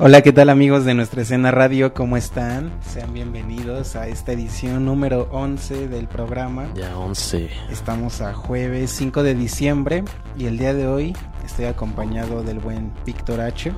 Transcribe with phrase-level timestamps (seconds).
[0.00, 1.92] Hola, ¿qué tal amigos de nuestra escena radio?
[1.92, 2.70] ¿Cómo están?
[2.82, 6.68] Sean bienvenidos a esta edición número 11 del programa.
[6.74, 7.50] Ya 11.
[7.70, 10.04] Estamos a jueves 5 de diciembre
[10.36, 13.72] y el día de hoy estoy acompañado del buen Víctor H.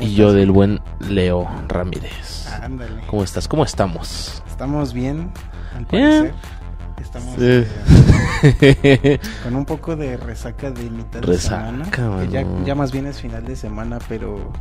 [0.00, 2.48] Y yo del buen Leo Ramírez.
[2.60, 3.02] Ándale.
[3.06, 3.46] ¿Cómo estás?
[3.46, 4.42] ¿Cómo estamos?
[4.48, 5.30] Estamos bien,
[5.76, 6.32] al Bien.
[6.32, 6.34] parecer.
[7.00, 7.64] Estamos Sí.
[8.60, 11.88] eh, con un poco de resaca de mitad de semana.
[11.92, 12.66] que ya, mano.
[12.66, 14.52] ya más bien es final de semana, pero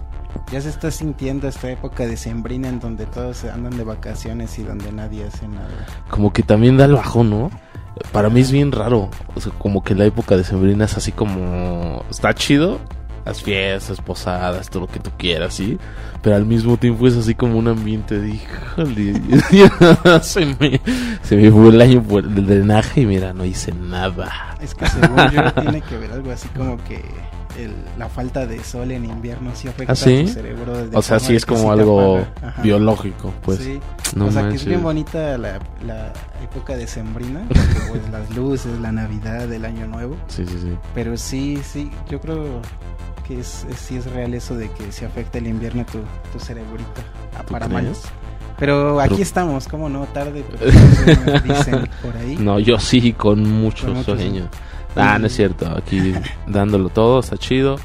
[0.52, 4.64] ya se está sintiendo esta época de sembrina en donde todos andan de vacaciones y
[4.64, 5.88] donde nadie hace nada.
[6.10, 7.52] Como que también da el bajón, ¿no?
[8.12, 9.10] Para mí es bien raro.
[9.36, 12.04] O sea, como que la época de sembrina es así como...
[12.10, 12.80] Está chido.
[13.26, 15.78] Las fiestas, posadas, todo lo que tú quieras, ¿sí?
[16.22, 18.32] Pero al mismo tiempo es así como un ambiente de...
[18.32, 19.14] Híjole,
[20.22, 20.82] se, me,
[21.22, 24.58] se me fue el año por el drenaje y mira, no hice nada.
[24.62, 27.02] Es que según yo tiene que ver algo así como que
[27.58, 30.22] el- la falta de sol en invierno sí afecta ¿Ah, sí?
[30.22, 30.74] a tu cerebro.
[30.94, 32.26] O sea, sí es como algo
[32.64, 33.60] biológico, pues.
[33.60, 33.80] Sí.
[34.16, 38.30] No o sea, que es bien bonita la, la época de sembrina, porque, pues las
[38.36, 40.16] luces, la Navidad, el Año Nuevo.
[40.28, 40.78] Sí, sí, sí.
[40.94, 42.62] Pero sí, sí, yo creo
[43.28, 46.00] que es, es- sí es real eso de que se afecta el invierno tu,
[46.32, 47.02] tu cerebrito.
[47.48, 47.84] ¿Tú para crees?
[47.84, 47.94] mal.
[48.60, 50.44] Pero aquí Pero- estamos, como no, tarde,
[51.06, 52.38] pero dicen por ahí.
[52.40, 54.20] No, yo sí, con mucho Con sueño.
[54.22, 54.50] sueño.
[54.96, 55.68] Ah, no es cierto.
[55.76, 56.14] Aquí
[56.48, 57.78] dándolo todo, está chido.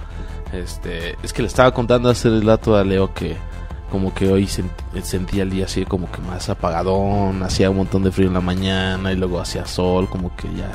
[0.53, 3.37] Este, es que le estaba contando hace el rato a Leo que
[3.91, 8.03] como que hoy sent- sentía el día así como que más apagadón, hacía un montón
[8.03, 10.71] de frío en la mañana y luego hacía sol, como que ya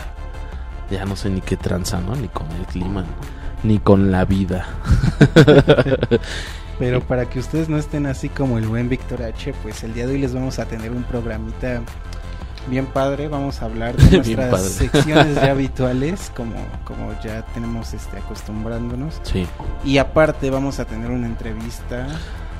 [0.91, 2.15] ya no sé ni qué tranza, ¿no?
[2.15, 3.03] Ni con el clima,
[3.63, 4.67] ni con la vida.
[6.79, 10.07] Pero para que ustedes no estén así como el buen Víctor H, pues el día
[10.07, 11.81] de hoy les vamos a tener un programita
[12.67, 13.27] bien padre.
[13.27, 19.19] Vamos a hablar de nuestras secciones ya habituales, como, como ya tenemos este acostumbrándonos.
[19.23, 19.47] Sí.
[19.83, 22.07] Y aparte vamos a tener una entrevista.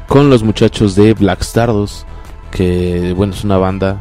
[0.07, 2.05] con los muchachos de Black Stardust,
[2.51, 3.97] que bueno, es una banda,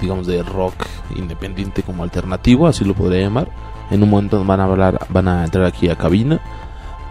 [0.00, 0.74] digamos, de rock
[1.16, 3.48] independiente como alternativo, así lo podría llamar.
[3.90, 6.40] En un momento van a hablar, van a entrar aquí a cabina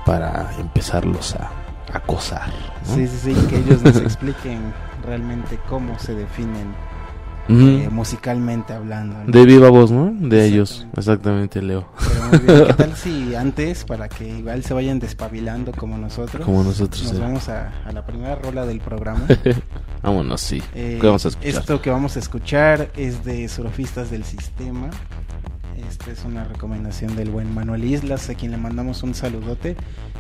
[0.06, 1.52] para empezarlos a
[1.94, 2.52] acosar.
[2.88, 2.96] ¿no?
[2.96, 4.74] Sí, sí, sí, que ellos nos expliquen
[5.06, 6.74] realmente cómo se definen
[7.50, 7.59] Ujú.
[7.68, 9.18] eh, musicalmente hablando.
[9.25, 9.31] ¿no?
[9.31, 10.12] De viva voz, ¿no?
[10.12, 11.59] De ellos, Exactamente.
[11.59, 11.88] exactamente, Leo.
[12.00, 16.46] Pero muy bien, ¿qué tal si antes, para que igual se vayan despabilando como nosotros,
[16.46, 17.18] Como nosotros, nos sí.
[17.19, 19.25] vamos a, a la primera rola del programa?
[20.03, 20.62] Vámonos, sí.
[20.74, 21.50] Eh, ¿Qué vamos a escuchar?
[21.50, 24.90] Esto que vamos a escuchar es de Surfistas del Sistema.
[25.90, 29.75] Esta es una recomendación del buen Manuel Islas, a quien le mandamos un saludote.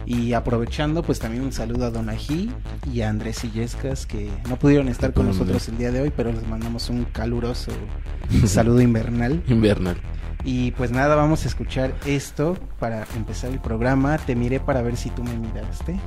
[0.05, 2.51] Y aprovechando, pues también un saludo a Don Ají
[2.91, 6.11] y a Andrés Illescas, que no pudieron estar con Hola, nosotros el día de hoy,
[6.15, 7.71] pero les mandamos un caluroso
[8.45, 9.43] saludo invernal.
[9.47, 9.97] Invernal.
[10.43, 14.17] Y pues nada, vamos a escuchar esto para empezar el programa.
[14.17, 15.99] Te miré para ver si tú me miraste.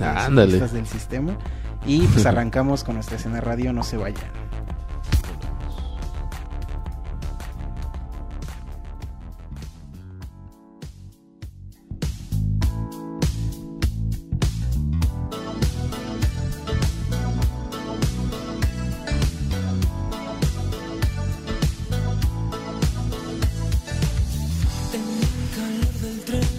[0.00, 0.52] Ándale.
[0.52, 1.36] Surfistas del Sistema.
[1.86, 4.49] Y pues arrancamos con nuestra escena radio, no se vayan.
[25.54, 26.49] Calor del tren,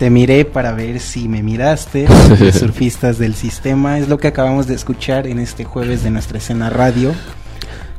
[0.00, 2.06] Te miré para ver si me miraste.
[2.40, 6.38] de surfistas del sistema es lo que acabamos de escuchar en este jueves de nuestra
[6.38, 7.12] escena radio.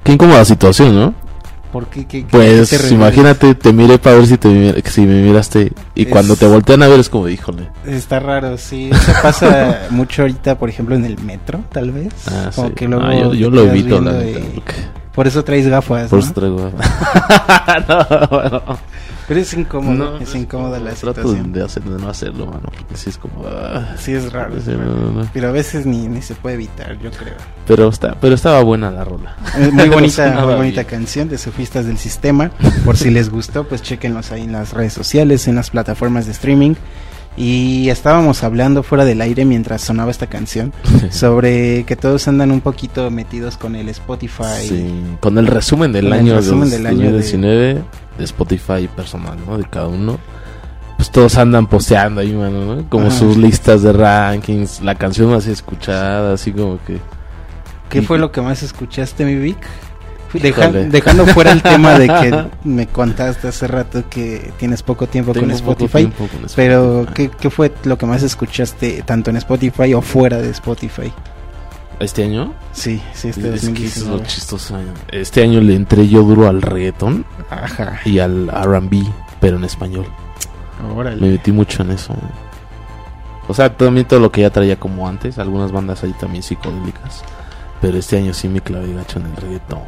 [0.03, 1.13] Qué incómoda situación, ¿no?
[1.71, 2.05] ¿Por qué?
[2.07, 6.01] ¿Qué- qué te Pues imagínate, te miré para ver si, te, si me miraste y
[6.01, 7.69] Es- cuando te voltean a ver es como, híjole.
[7.85, 8.89] Está raro, sí.
[8.91, 12.11] Eso pasa mucho ahorita, por ejemplo, en el metro, tal vez.
[12.27, 12.73] Ah, Como sí.
[12.73, 14.11] que luego Ah, yo, lo evito, la
[14.55, 14.73] porque-
[15.13, 16.25] Por eso traes gafas, Por ¿no?
[16.25, 16.71] eso traigo.
[17.87, 18.61] no, bueno.
[19.31, 21.53] Pero es incómodo, No, es incómoda la Trato situación.
[21.53, 23.45] de, hacer, de no hacerlo, mano, porque sí es como...
[23.47, 23.95] ah.
[23.97, 24.57] Sí, es raro.
[24.57, 24.83] es Sí, raro.
[24.91, 25.29] no, no, no.
[25.33, 27.35] Pero a veces ni, ni se puede evitar, yo creo.
[27.65, 29.37] Pero, está, pero estaba buena la rola.
[29.57, 30.85] Es Muy bonita, muy bonita bien.
[30.85, 32.51] canción de Sofistas del Sistema.
[32.83, 36.33] Por si les gustó, pues chequenlos ahí en las redes sociales, en las plataformas de
[36.33, 36.73] streaming.
[37.37, 40.73] Y estábamos hablando fuera del aire mientras sonaba esta canción
[41.11, 44.67] sobre que todos andan un poquito metidos con el Spotify.
[44.67, 47.83] Sí, con el resumen del el año, resumen del del año de- 2019
[48.17, 48.23] de...
[48.25, 49.57] Spotify personal, ¿no?
[49.57, 50.19] De cada uno.
[50.97, 52.89] Pues todos andan posteando ahí, mano, ¿no?
[52.89, 53.17] Como Ajá.
[53.17, 56.99] sus listas de rankings, la canción más escuchada, así como que...
[57.89, 59.57] ¿Qué fue lo que más escuchaste, mi Vic?
[60.33, 65.51] Dejando fuera el tema de que me contaste hace rato que tienes poco tiempo con
[65.51, 65.97] Spotify.
[65.99, 66.53] tiempo con Spotify.
[66.55, 71.11] Pero, ¿qué, ¿qué fue lo que más escuchaste tanto en Spotify o fuera de Spotify?
[71.99, 72.53] ¿Este año?
[72.71, 74.27] Sí, sí, este es que eso es lo 2019.
[74.27, 74.79] chistoso.
[74.79, 74.83] ¿eh?
[75.11, 79.03] Este año le entré yo duro al reggaeton Ajá, y al R&B,
[79.39, 80.07] pero en español.
[81.19, 82.15] Me metí mucho en eso.
[83.47, 87.23] O sea, también todo lo que ya traía como antes, algunas bandas ahí también psicodélicas.
[87.81, 89.79] Pero este año sí me clavé gacho en el reggaetón.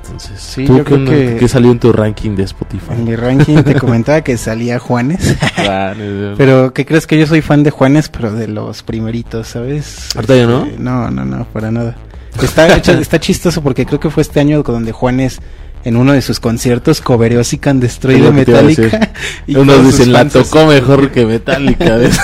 [0.00, 2.92] Entonces, Sí, ¿tú yo creo que- ¿Qué salió en tu ranking de Spotify?
[2.92, 5.34] En mi ranking te comentaba que salía Juanes.
[6.36, 10.10] Pero, ¿qué crees que yo soy fan de Juanes, pero de los primeritos, ¿sabes?
[10.14, 10.64] ¿Ahorita ya no?
[10.66, 11.96] Este, no, no, no, para nada.
[12.40, 15.40] Está, está chistoso porque creo que fue este año donde Juanes
[15.84, 19.12] en uno de sus conciertos cobereó Seek and Destroy Metallica.
[19.46, 21.96] y Unos dicen, la tocó mejor que Metallica.
[21.96, 22.18] ¿ves?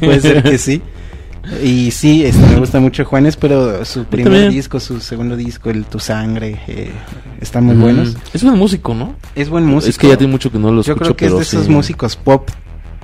[0.00, 0.82] Puede ser que sí.
[1.62, 4.50] Y sí, este, me gusta mucho Juanes, pero su primer también.
[4.52, 6.90] disco, su segundo disco, el Tu Sangre, eh,
[7.40, 8.16] están muy Mm, buenos.
[8.32, 9.14] Es buen músico, ¿no?
[9.34, 9.90] Es buen músico.
[9.90, 11.68] Es que ya tiene mucho que no lo Yo escucho, creo que es de esos
[11.68, 12.48] músicos pop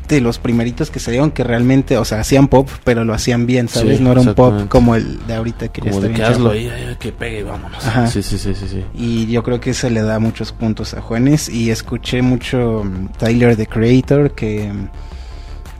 [0.08, 3.68] de los primeritos que salieron que realmente, o sea, hacían pop, pero lo hacían bien,
[3.68, 3.98] ¿sabes?
[3.98, 6.16] Sí, no era un pop como el de ahorita que ya Como está de bien
[6.16, 7.86] que hazlo ahí, que pegue y vámonos.
[7.86, 8.06] Ajá.
[8.06, 8.84] Sí, sí, sí, sí, sí.
[8.94, 11.50] Y yo creo que se le da muchos puntos a Juanes.
[11.50, 14.88] Y escuché mucho mm, Tyler the Creator, que, mm,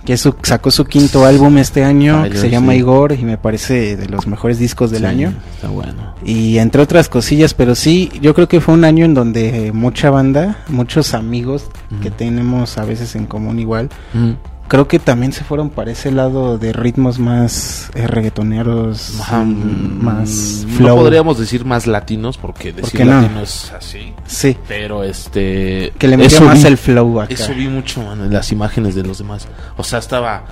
[0.09, 2.79] que su- sacó su quinto álbum este año, que se llama sí.
[2.79, 5.35] Igor, y me parece de los mejores discos del Sí, año.
[5.55, 6.15] Está bueno.
[6.25, 10.09] Y entre otras cosillas, pero sí, yo creo que fue un año en donde mucha
[10.09, 11.65] banda, muchos amigos
[12.03, 14.31] que tenemos a veces en común igual, Mm.
[14.69, 20.05] Creo que también se fueron para ese lado de ritmos más eh, reggaetoneros, Ajá, mm,
[20.05, 20.97] más mm, flow.
[20.97, 23.21] No podríamos decir más latinos porque decir no?
[23.21, 24.13] latino es así.
[24.27, 25.93] Sí, Pero este.
[25.99, 27.35] que le metió más vi- el flow acá.
[27.35, 29.49] Eso vi mucho mano, en las imágenes de los demás.
[29.77, 30.45] O sea, estaba.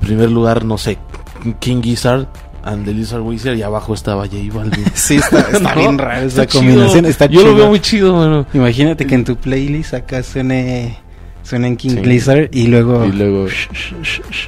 [0.00, 0.98] En primer lugar, no sé,
[1.58, 2.26] King Gizzard
[2.62, 4.84] and the Lizard Wizard y abajo estaba J Balvin.
[4.94, 5.80] Sí, está, está ¿No?
[5.80, 6.98] bien raro esa Está combinación.
[7.00, 7.08] chido.
[7.08, 8.46] Está Yo lo veo muy chido, mano.
[8.52, 10.98] Imagínate que en tu playlist acá suene,
[11.46, 12.02] suene en King Sí.
[12.04, 13.46] Lizard y luego, Y luego,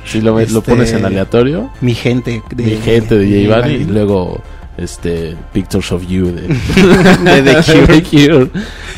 [0.05, 3.85] si lo, Este, pones en aleatorio, mi gente de, mi gente de J Balvin, y
[3.85, 4.43] luego
[4.77, 6.43] este Pictures of You de,
[7.25, 7.87] De The Cure.
[7.87, 8.51] The Cure.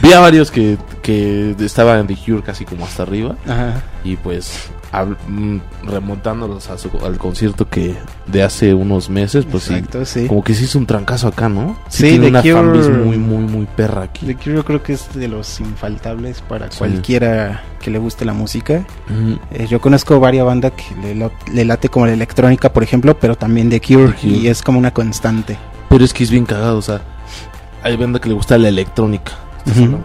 [0.02, 3.36] Vi a varios que, que estaban en The Cure casi como hasta arriba.
[3.46, 3.82] Ajá.
[4.04, 4.70] Y pues
[5.28, 7.94] mm, remontándolos a su- al concierto que
[8.26, 10.26] de hace unos meses, pues sí, Exacto, sí.
[10.26, 11.76] como que se hizo un trancazo acá, ¿no?
[11.88, 14.26] Sí, tiene The una Cure- fanbase muy, muy, muy perra aquí.
[14.26, 16.78] The Cure yo creo que es de los infaltables para Sí.
[16.78, 18.84] cualquiera que le guste la música.
[19.52, 23.36] Eh, yo conozco varias bandas que le, le late como la electrónica, por ejemplo, pero
[23.36, 24.32] también The Cure, The Cure.
[24.36, 25.56] y es como una constante.
[25.88, 27.00] Pero es que es bien cagado, o sea,
[27.82, 29.32] hay banda que le gusta la electrónica.
[29.64, 29.98] Estás Ujú.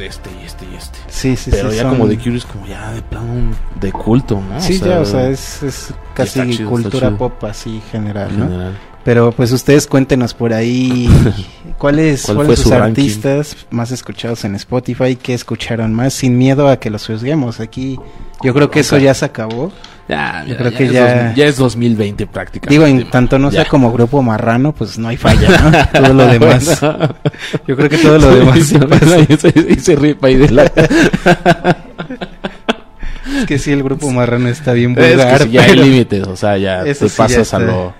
[0.00, 0.98] De este y este y este.
[1.08, 1.76] Sí, sí, Pero sí.
[1.76, 4.60] ya son- como The Cure es como ya de plano de culto, ¿no?
[4.60, 8.46] Sí, ya, o sea, es, es casi chido, cultura pop así general, en ¿no?
[8.46, 8.78] general.
[9.04, 11.08] Pero pues ustedes cuéntenos por ahí
[11.78, 16.68] cuáles ¿Cuál fueron fue sus artistas más escuchados en Spotify, qué escucharon más, sin miedo
[16.68, 17.60] a que los juzguemos.
[17.60, 17.98] Aquí
[18.42, 19.72] yo creo que eso ya se acabó.
[20.10, 22.74] Ya, Yo creo ya que es ya- dos- ya es 2020 prácticamente.
[22.74, 26.00] Digo, en tanto no sea como grupo marrano, pues no hay falla, ¿no?
[26.00, 26.80] Todo lo demás.
[26.80, 27.14] Bueno.
[27.68, 29.16] Yo creo que todo lo demás pasa.
[29.28, 30.64] y se, y se ríe pa' ahí de la...
[33.38, 35.38] Es que sí, el grupo marrano está bien Es vulgar.
[35.38, 37.94] que sí, ya hay pero- límites, o sea, ya Eso te sí, pasas a lo...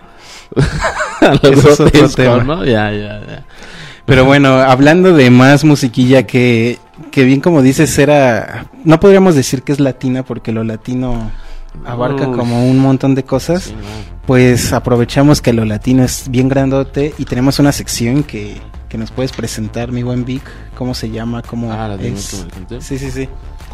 [1.20, 2.42] a lo Eso es otro grotesco, tema.
[2.44, 2.64] ¿no?
[2.64, 3.44] Ya, ya, ya.
[4.04, 6.78] Pero bueno, hablando de más musiquilla que,
[7.12, 11.30] que bien como dices era, no podríamos decir que es latina porque lo latino
[11.84, 12.36] abarca Uy.
[12.36, 13.74] como un montón de cosas, Sí,
[14.26, 19.10] pues aprovechamos que lo latino es bien grandote y tenemos una sección que, que nos
[19.10, 20.42] puedes presentar, mi buen Vic,
[20.76, 22.46] cómo se llama, cómo Ah, la es.
[22.80, 23.28] Sí, sí, sí.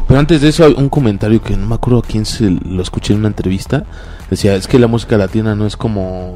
[0.07, 2.81] Pero antes de eso, hay un comentario que no me acuerdo a quién se lo
[2.81, 3.83] escuché en una entrevista.
[4.29, 6.33] Decía, es que la música latina no es como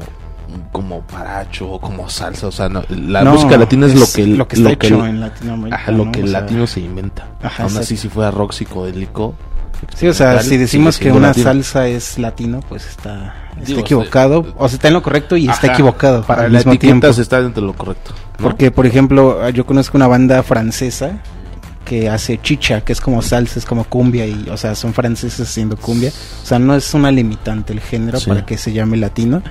[0.70, 4.26] como paracho o como salsa, o sea, no, la No, música latina es, lo que
[4.26, 5.76] lo que está lo que hecho en Latinoamérica.
[5.76, 6.12] ajá, lo ¿no?
[6.12, 7.26] que O el sea, latino se inventa.
[7.42, 9.34] Ajá, Aún así si fuera rock psicodélico.
[9.94, 11.44] Sí, o sea, si decimos que una latino.
[11.44, 14.46] salsa es latino, pues está, está Digo, equivocado.
[14.56, 17.12] o sea, está en lo correcto y está equivocado Para al la mismo tiempo.
[17.12, 18.12] se está dentro de lo correcto.
[18.38, 18.42] ¿no?
[18.44, 21.18] Porque, por ejemplo, yo conozco una banda francesa
[21.84, 25.48] que hace chicha, que es como salsa, es como cumbia, y, o sea, son franceses
[25.48, 26.10] haciendo cumbia.
[26.42, 28.28] O sea, no es una limitante el género Sí.
[28.28, 29.42] para que se llame latino.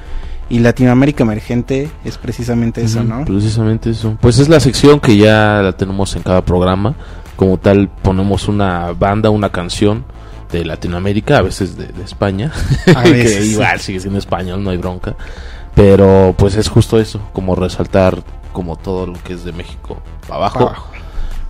[0.50, 3.24] Y Latinoamérica emergente es precisamente eso, ¿no?
[3.24, 4.18] Precisamente eso.
[4.20, 6.94] Pues es la sección que ya la tenemos en cada programa.
[7.42, 10.06] Como tal, ponemos una banda, una canción
[10.52, 12.52] de Latinoamérica, a veces de, de España.
[12.96, 15.16] A veces, igual sigue siendo español, no hay bronca.
[15.74, 18.22] Pero pues es justo eso, como resaltar
[18.54, 20.60] como todo lo que es de México para abajo.
[20.60, 20.88] Abajo.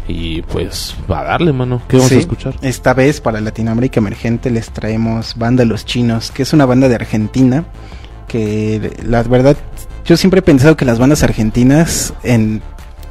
[0.08, 1.82] Y pues va a darle, mano.
[1.90, 2.56] ¿Qué vamos Sí, a escuchar?
[2.62, 6.96] Esta vez para Latinoamérica Emergente les traemos Banda Los Chinos, que es una banda de
[6.96, 7.66] Argentina,
[8.30, 9.58] que la verdad
[10.06, 12.62] yo siempre he pensado que las bandas argentinas en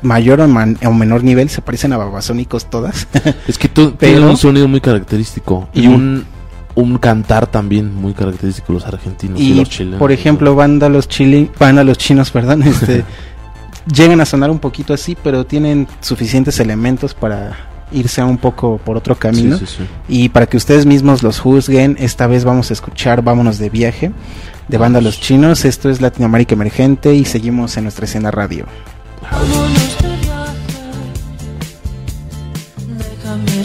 [0.02, 3.07] mayor o, man- o menor nivel se parecen a babasónicos todas.
[3.49, 6.25] Es que tú Pero- tienen un sonido muy característico y un,
[6.75, 9.99] un cantar también muy característico los argentinos y, y los chilenos.
[9.99, 11.09] por ejemplo, Banda Los
[11.59, 13.04] Banda Los Chinos, perdón, este
[13.92, 17.57] llegan a sonar un poquito así, pero tienen suficientes elementos para
[17.92, 19.59] irse a un poco por otro camino.
[19.59, 19.85] Sí, sí, sí.
[20.09, 24.12] Y para que ustedes mismos los juzguen, esta vez vamos a escuchar Vámonos de viaje
[24.69, 25.64] de Banda Los Chinos.
[25.64, 28.66] Esto es Latinoamérica Emergente y seguimos en nuestra escena radio.
[29.23, 30.83] Vámonos de viaje,
[32.89, 33.61] déjame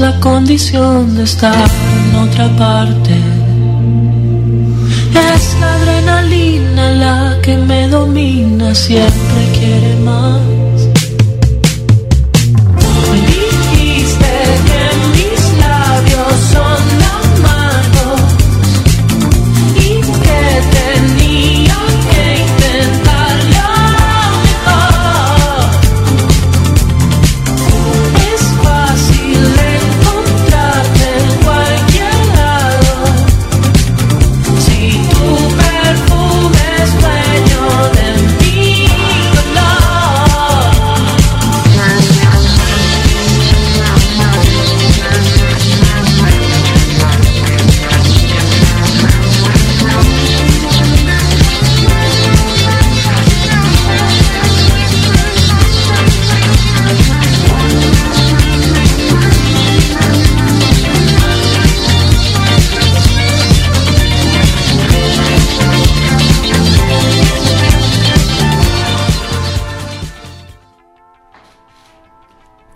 [0.00, 3.14] la condición de estar en otra parte.
[5.34, 10.49] Es la adrenalina la que me domina, siempre quiere más.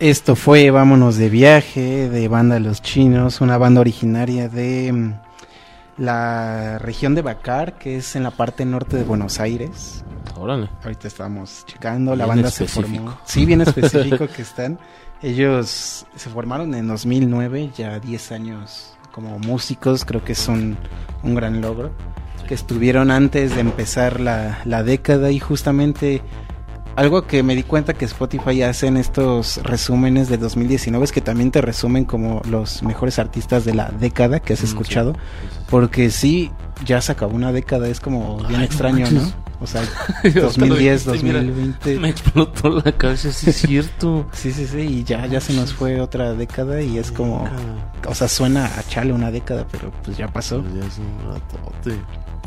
[0.05, 5.13] Esto fue Vámonos de viaje de Banda Los Chinos, una banda originaria de mm,
[5.97, 10.05] la región de Bacar, que es en la parte norte de Buenos Aires.
[10.37, 10.69] Órale.
[10.83, 13.03] Ahorita estamos checando, la banda se específico.
[13.03, 13.19] formó.
[13.25, 14.77] Sí, bien específico que están.
[15.23, 20.77] Ellos se formaron en 2009, ya 10 años como músicos, creo que es un,
[21.23, 21.89] un gran logro.
[22.47, 26.21] Que estuvieron antes de empezar la, la década y justamente
[26.95, 31.21] algo que me di cuenta que Spotify hace en estos resúmenes de 2019 es que
[31.21, 35.13] también te resumen como los mejores artistas de la década que has Mm, escuchado.
[35.69, 36.51] Porque sí,
[36.85, 39.21] ya se acabó una década, es como bien Ay, extraño, ¿no?
[39.61, 39.81] O sea,
[40.23, 41.99] Ahorita lo 2010, dijiste, mira, 2020.
[41.99, 44.27] Me explotó la cabeza, sí es cierto.
[44.33, 47.47] Sí, sí, sí, y ya, ya se nos fue otra década y es como,
[48.07, 51.31] o sea, suena a chale una década, pero pues ya pasó, Pues ya es un
[51.31, 51.95] ratote.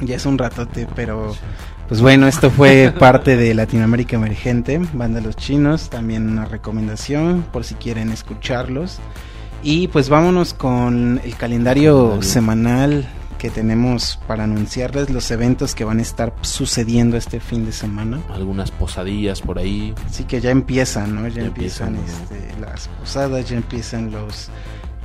[0.03, 1.35] ya es un ratote, pero
[1.88, 7.64] pues bueno, esto fue parte de Latinoamérica Emergente, Banda Los Chinos, también una recomendación por
[7.64, 8.99] si quieren escucharlos.
[9.62, 12.21] Y pues vámonos con el Calendario.
[12.23, 17.72] semanal que tenemos para anunciarles los eventos que van a estar sucediendo este fin de
[17.72, 18.20] semana.
[18.29, 19.94] Algunas posadillas por ahí.
[20.07, 21.27] Así que ya empiezan, ¿no?
[21.29, 24.51] Ya, Ya empiezan, empiezan, este, las posadas, ya empiezan los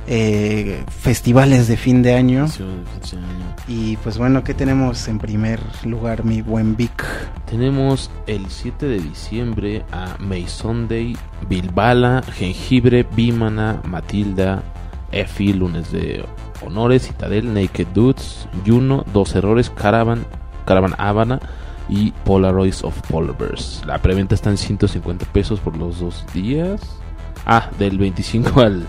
[0.06, 2.48] eh, festivales de fin de año.
[2.48, 3.56] Fin de año.
[3.66, 7.04] Y pues bueno, ¿qué tenemos en primer lugar, mi buen Vic?
[7.48, 11.16] Tenemos el 7 de diciembre a May Sunday,
[11.48, 14.62] Bilbala, Jengibre, Bímana, Matilda,
[15.14, 16.24] Efi, Lunes de
[16.64, 20.24] Honores, Citadel, Naked Dudes, Juno, Dos Errores, Caravan,
[20.66, 21.40] Caravan Habana
[21.88, 23.82] y Polaroids of Polar Bears.
[23.86, 26.80] La preventa está en 150 pesos por los dos días.
[27.46, 28.86] Ah, del 25 al,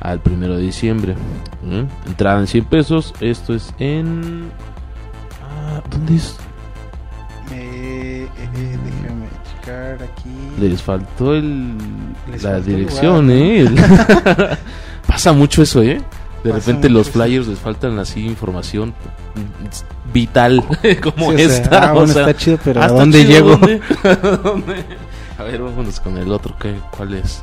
[0.00, 1.14] al 1 de diciembre.
[1.62, 2.08] ¿Mm?
[2.08, 3.14] Entrada en 100 pesos.
[3.20, 4.50] Esto es en...
[5.42, 6.36] Ah, ¿Dónde es?
[7.50, 10.30] Eh, eh, déjame checar aquí.
[10.60, 11.76] Les faltó el,
[12.30, 13.66] Les la faltó dirección, ¿eh?
[15.12, 16.00] Pasa mucho eso, ¿eh?
[16.42, 18.94] De Pasa repente los flyers les faltan así información
[19.34, 20.64] mm, vital
[21.02, 21.88] como Sí, o sea, esta.
[21.88, 23.50] ah, o bueno, sea, está chido, pero ¿a dónde chido, llego?
[23.56, 23.80] ¿dónde?
[24.42, 24.84] ¿Dónde?
[25.38, 26.56] A ver, vámonos con el otro.
[26.58, 26.74] ¿qué?
[26.96, 27.42] ¿Cuál es?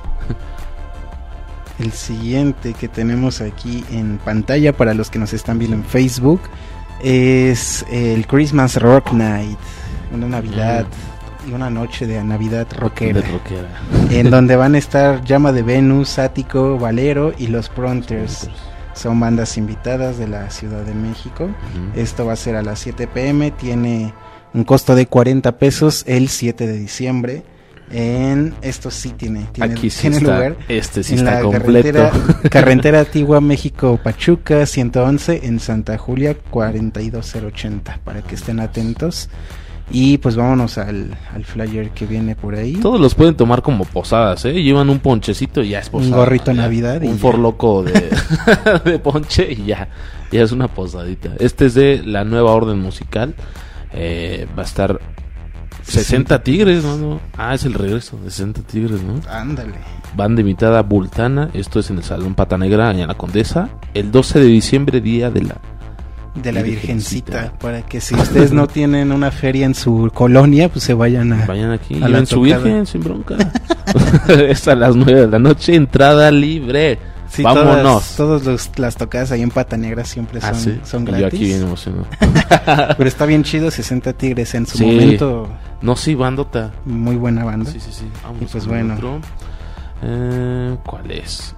[1.78, 6.42] El siguiente que tenemos aquí en pantalla para los que nos están viendo en Facebook
[7.02, 9.58] es el Christmas Rock Night,
[10.12, 10.86] una Navidad
[11.48, 13.22] y una noche de Navidad rockera.
[13.22, 13.68] De rockera.
[14.10, 18.50] en donde van a estar Llama de Venus, Ático, Valero y los Pronters.
[18.94, 21.50] Son bandas invitadas de la Ciudad de México.
[21.96, 24.14] Esto va a ser a las 7 pm, tiene
[24.54, 27.44] un costo de 40 pesos el 7 de diciembre.
[27.92, 30.34] En esto sí tiene, tiene, Aquí sí tiene está.
[30.36, 31.92] lugar Este sí en está la completo.
[31.92, 32.12] carretera,
[32.52, 39.30] carretera antigua México Pachuca 111 en Santa Julia 42080 para que estén atentos
[39.92, 43.86] y pues vámonos al, al flyer que viene por ahí Todos los pueden tomar como
[43.86, 44.62] posadas, ¿eh?
[44.62, 46.18] Llevan un ponchecito y ya es Un posada.
[46.18, 46.62] gorrito ya.
[46.62, 48.10] Navidad Un forloco de,
[48.86, 49.90] de ponche y ya.
[50.32, 51.32] Ya es una posadita.
[51.40, 53.34] Este es de la nueva orden musical.
[53.94, 55.00] Eh, va a estar
[55.84, 56.98] 60 tigres, ¿no?
[56.98, 57.20] no.
[57.38, 59.20] Ah, es el regreso de 60 tigres, ¿no?
[59.28, 59.74] ándale
[60.16, 61.50] Banda invitada Bultana.
[61.54, 63.70] Esto es en el Salón Pata Negra, en la Condesa.
[63.94, 65.56] El 12 de diciembre, día de la...
[66.36, 67.32] de la Virgencita.
[67.32, 71.34] Virgencita para que si ustedes no tienen una feria en su colonia pues se vayan
[71.34, 73.36] a Vayan aquí, A la su virgen sin bronca.
[74.28, 77.00] es a las 9 de la noche, entrada libre.
[77.30, 77.84] Sí, Vámonos.
[77.84, 80.80] todas, todos los- las tocadas ahí en Pata Negra siempre son, Ah, sí.
[80.84, 82.08] son Y gratis Yo aquí bien emocionado.
[82.98, 84.86] pero está bien chido 60 tigres en su Sí.
[84.86, 85.48] momento
[85.82, 86.72] No, sí, bandota.
[86.86, 88.06] muy buena banda Sí, sí, sí.
[88.24, 88.96] Vamos Y pues bueno.
[88.96, 89.20] otro.
[90.02, 91.54] Eh, ¿Cuál es?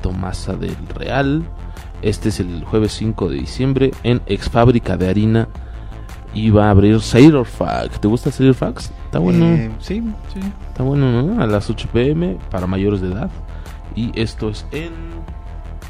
[0.00, 1.44] Tomasa del Real.
[2.02, 5.48] Este es el jueves 5 de diciembre en Ex Fábrica de Harina.
[6.34, 8.00] Y va a abrir Sailor Fax.
[8.00, 8.90] ¿Te gusta Sailor Fax?
[9.04, 9.44] Está bueno.
[9.44, 10.40] Eh, sí, sí.
[10.68, 11.42] Está bueno, ¿no?
[11.42, 13.30] A las 8 pm para mayores de edad.
[13.94, 14.92] Y esto es en.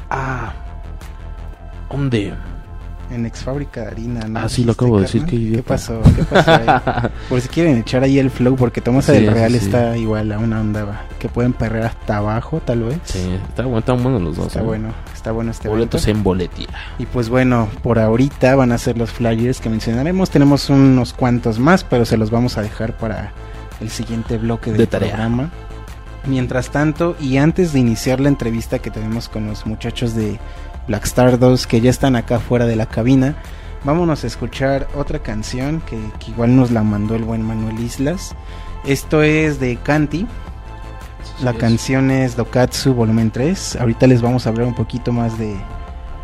[0.09, 0.53] Ah.
[1.89, 2.33] ¿Dónde?
[3.13, 4.27] En ex fábrica de harina.
[4.27, 5.67] ¿no Ah, sí, lo acabo de decir, qué ¿Qué idiota.
[5.67, 6.01] pasó?
[6.15, 7.09] ¿Qué pasó ahí?
[7.29, 10.31] Por si quieren echar ahí el flow, porque Tomasa Sí, del Real sí, está igual
[10.31, 12.97] a una onda va, que pueden perrer hasta abajo, tal vez.
[13.03, 14.47] Sí, está bueno, están buenos los dos.
[14.47, 14.63] Está ¿eh?
[14.63, 16.17] bueno, está bueno este Boletos evento.
[16.19, 16.67] en boletía.
[16.97, 20.31] Y pues bueno, por ahorita van a ser los flyers que mencionaremos.
[20.31, 23.31] Tenemos unos cuantos más, pero se los vamos a dejar para
[23.79, 25.09] el siguiente bloque del De tarea.
[25.11, 25.49] programa.
[26.25, 30.39] Mientras tanto, y antes de iniciar la entrevista que tenemos con los muchachos de
[30.87, 33.35] Black Star 2 que ya están acá fuera de la cabina,
[33.83, 38.35] vámonos a escuchar otra canción que, que igual nos la mandó el buen Manuel Islas.
[38.85, 40.27] Esto es de Kanti,
[41.41, 43.77] la Sí, canción es Dokatsu Volumen 3.
[43.77, 45.55] Ahorita les vamos a hablar un poquito más de,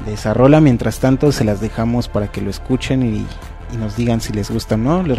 [0.06, 0.62] de esa rola.
[0.62, 3.26] Mientras tanto, se las dejamos para que lo escuchen y,
[3.74, 5.04] y nos digan si les gusta o no.
[5.04, 5.18] Les,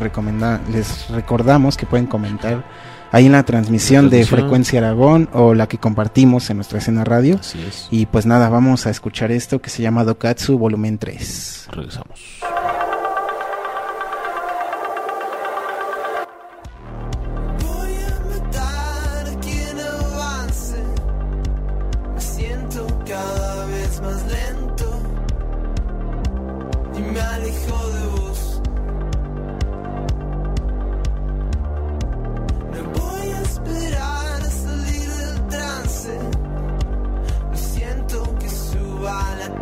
[0.70, 2.64] les recordamos que pueden comentar
[3.12, 4.40] ahí en la transmisión de transmisión.
[4.40, 7.36] Frecuencia Aragón o la que compartimos en nuestra escena radio.
[7.40, 7.88] Así es.
[7.90, 11.68] Y pues nada, vamos a escuchar esto que se llama Dokatsu Volumen 3.
[11.72, 12.40] Regresamos.
[17.62, 20.76] Voy a matar a quien avance.
[22.14, 25.02] Me siento cada vez más lento
[26.96, 27.89] y me alejo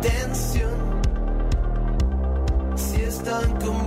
[0.01, 1.01] tensión.
[2.75, 3.78] Si están con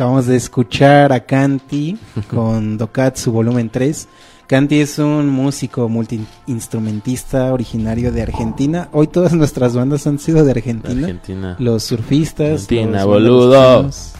[0.00, 1.98] Acabamos de escuchar a Kanti
[2.30, 4.08] con Dokatsu Volumen 3,
[4.46, 8.88] Canti es un músico multiinstrumentista originario de Argentina.
[8.92, 11.02] Hoy todas nuestras bandas han sido de Argentina.
[11.02, 11.56] Argentina.
[11.58, 12.62] Los surfistas.
[12.62, 13.50] Argentina, los boludo.
[13.50, 14.12] banderos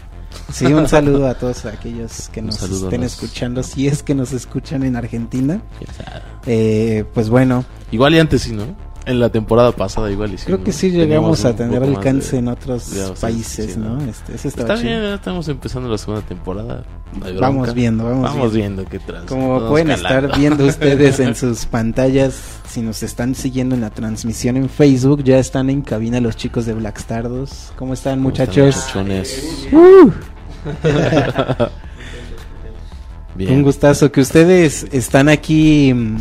[0.52, 4.32] Sí, un saludo a todos aquellos que nos estén los- escuchando, si es que nos
[4.34, 5.62] escuchan en Argentina.
[6.44, 8.64] Eh, pues bueno, Igual y antes sí, ¿no?
[9.06, 10.44] En la temporada pasada igual sí.
[10.46, 13.98] creo que sí llegamos a tener alcance de- en otros países, sí, ¿no?
[14.04, 16.84] Este, Está bien, ya estamos empezando la segunda temporada.
[17.18, 18.82] no Vamos viendo, vamos Vamos viendo.
[18.84, 19.26] viendo qué.
[19.26, 20.08] Como pueden calando.
[20.26, 22.34] estar viendo ustedes en sus pantallas,
[22.68, 26.66] si nos están siguiendo en la transmisión en Facebook, ya están en cabina los chicos
[26.66, 27.72] de Black Stardos.
[27.78, 28.94] ¿Cómo están, ¿Cómo están, muchachos?
[29.72, 30.10] Uh,
[33.34, 33.52] Bien.
[33.54, 36.16] un gustazo que ustedes están aquí mm,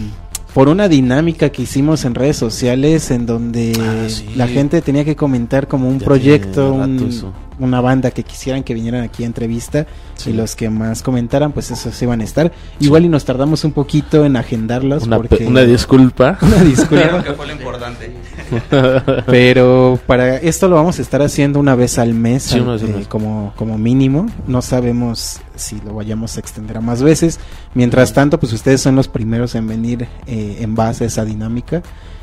[0.53, 4.27] por una dinámica que hicimos en redes sociales en donde Ah, sí.
[4.35, 8.73] la gente tenía que comentar como un Ya proyecto, un- una banda que quisieran que
[8.73, 9.85] vinieran aquí a entrevista
[10.15, 10.29] Sí.
[10.29, 12.51] y los que más comentaran pues esos iban a estar.
[12.79, 16.37] Igual y nos tardamos un poquito en agendarlos Una, porque una disculpa.
[16.41, 17.21] una disculpa.
[17.23, 18.11] que fue lo importante.
[19.25, 22.73] Pero para esto lo vamos a estar haciendo una vez al mes, Sí, al- una
[22.73, 23.07] vez al eh, mes.
[23.07, 24.27] como, como mínimo.
[24.47, 27.39] No sabemos si lo vayamos a extender a más veces.
[27.73, 31.81] Mientras tanto, pues ustedes son los primeros en venir eh, en base a esa dinámica.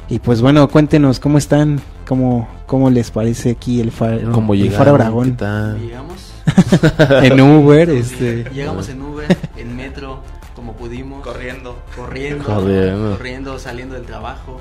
[0.09, 4.63] Y pues bueno, cuéntenos cómo están, cómo, cómo les parece aquí el faro, Como el
[4.63, 5.37] llegaron, faro ¿qué Aragón?
[5.81, 6.33] Llegamos,
[7.25, 10.23] en Uber, este, llegamos en Uber, en metro,
[10.55, 11.77] como pudimos, Corriendo.
[11.97, 13.11] corriendo, Corriendo.
[13.17, 14.61] corriendo, saliendo del trabajo,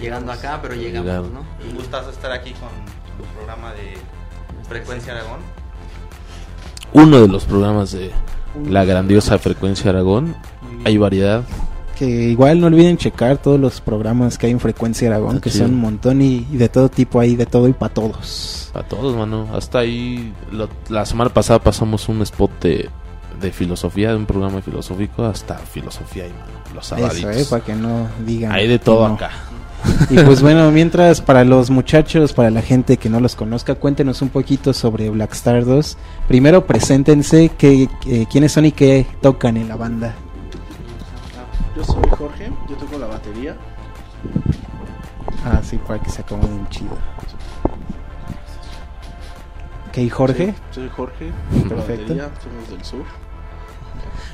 [0.00, 1.34] llegando acá, pero llegamos, Llegaron.
[1.34, 1.40] ¿no?
[1.68, 2.68] Un gustazo estar aquí con
[3.18, 3.94] tu programa de
[4.68, 5.40] Frecuencia Aragón.
[6.94, 8.10] Uno de los programas de
[8.68, 10.34] la grandiosa frecuencia Aragón.
[10.84, 11.42] Hay variedad.
[11.98, 15.50] que igual no olviden checar todos los programas que hay en Frecuencia Aragón, Está que
[15.50, 15.64] chido.
[15.66, 18.70] son un montón y, y de todo tipo ahí, de todo y para todos.
[18.74, 19.48] A todos, mano.
[19.54, 20.32] Hasta ahí.
[20.50, 22.90] lo- la semana pasada pasamos un spot de,
[23.40, 25.24] de filosofía, de un programa filosófico.
[25.24, 26.52] Hasta filosofía, ahí, mano.
[26.74, 27.36] Los Eso, sabaditos.
[27.36, 28.50] eh, para que no digan.
[28.52, 29.14] Hay de todo no.
[29.14, 29.30] acá.
[30.10, 34.22] Y pues bueno, mientras para los muchachos, para la gente que no los conozca, cuéntenos
[34.22, 35.96] un poquito sobre Black Star 2.
[36.28, 40.14] Primero preséntense que, que- quiénes son y qué tocan en la banda.
[41.76, 43.56] Yo soy Jorge, yo toco la batería.
[45.44, 46.96] Ah, sí, para que se acomoden chido.
[49.88, 50.46] Ok, Jorge.
[50.46, 51.30] Sí, soy Jorge,
[51.68, 51.76] Perfecto.
[52.14, 53.04] batería, somos del sur.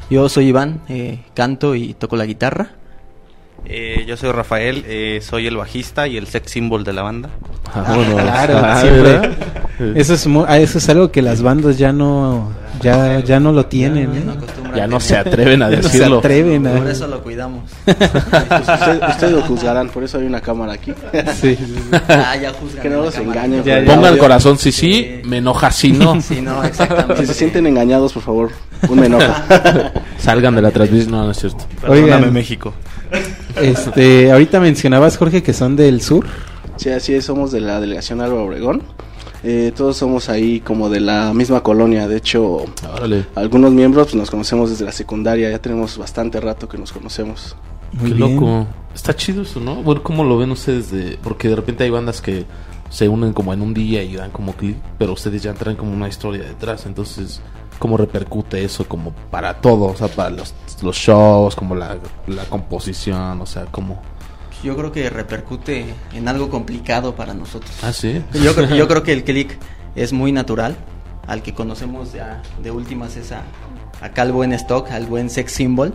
[0.08, 2.70] Yo soy Iván, eh, canto y toco la guitarra.
[3.66, 7.30] Eh, yo soy Rafael, eh, soy el bajista y el sex symbol de la banda.
[7.72, 8.16] Ah, bueno.
[8.16, 9.02] claro, Ah, siempre.
[9.02, 9.32] ¿verdad?
[9.94, 12.50] Eso es, mu- ah, eso es algo que las bandas ya no,
[12.82, 14.10] ya, ya no lo tienen.
[14.16, 14.22] ¿eh?
[14.26, 14.34] No
[14.76, 15.02] Ya no tener.
[15.02, 16.18] se atreven a Ya no se decirlo.
[16.18, 17.70] atreven a- Por eso lo cuidamos.
[17.84, 20.92] Pues usted- ustedes lo juzgarán, por eso hay una cámara aquí.
[21.40, 21.90] Sí, sí, sí.
[22.08, 22.82] ah, ya juzgan.
[22.82, 23.62] Que no los engañen.
[23.62, 23.84] Ya.
[23.84, 24.18] Pongan audio.
[24.18, 26.20] corazón si sí, me enoja si no.
[26.22, 27.18] Sí, no, exactamente.
[27.22, 28.50] Si se sienten engañados, por favor,
[28.88, 29.92] un me enoja.
[30.18, 31.12] Salgan de la transmisión.
[31.12, 31.64] No, no es cierto.
[31.80, 32.32] Perdóname, Oigan.
[32.32, 32.74] México.
[33.56, 36.26] Este, ahorita mencionabas, Jorge, que son del sur.
[36.76, 38.82] Sí, así es, somos de la delegación Álvaro Obregón.
[39.42, 42.06] Eh, todos somos ahí como de la misma colonia.
[42.06, 43.26] De hecho, Órale.
[43.34, 45.50] algunos miembros pues, nos conocemos desde la secundaria.
[45.50, 47.56] Ya tenemos bastante rato que nos conocemos.
[47.92, 48.34] Muy Qué bien.
[48.34, 48.66] loco.
[48.94, 49.76] Está chido eso, ¿no?
[49.82, 50.90] Bueno, ¿cómo lo ven ustedes?
[50.90, 51.18] De...
[51.22, 52.44] Porque de repente hay bandas que
[52.90, 55.92] se unen como en un día y dan como clic, pero ustedes ya traen como
[55.92, 56.86] una historia detrás.
[56.86, 57.40] Entonces,
[57.80, 59.86] ¿cómo repercute eso como para todo?
[59.86, 61.96] O sea, para los, los shows, como la,
[62.28, 64.00] la composición, o sea, como...
[64.62, 67.72] Yo creo que repercute en algo complicado para nosotros.
[67.82, 68.22] Ah, sí.
[68.34, 69.58] Yo, creo- yo creo que el click
[69.96, 70.76] es muy natural.
[71.26, 73.42] Al que conocemos ya de últimas es a,
[74.02, 75.94] acá al buen stock, al buen sex symbol.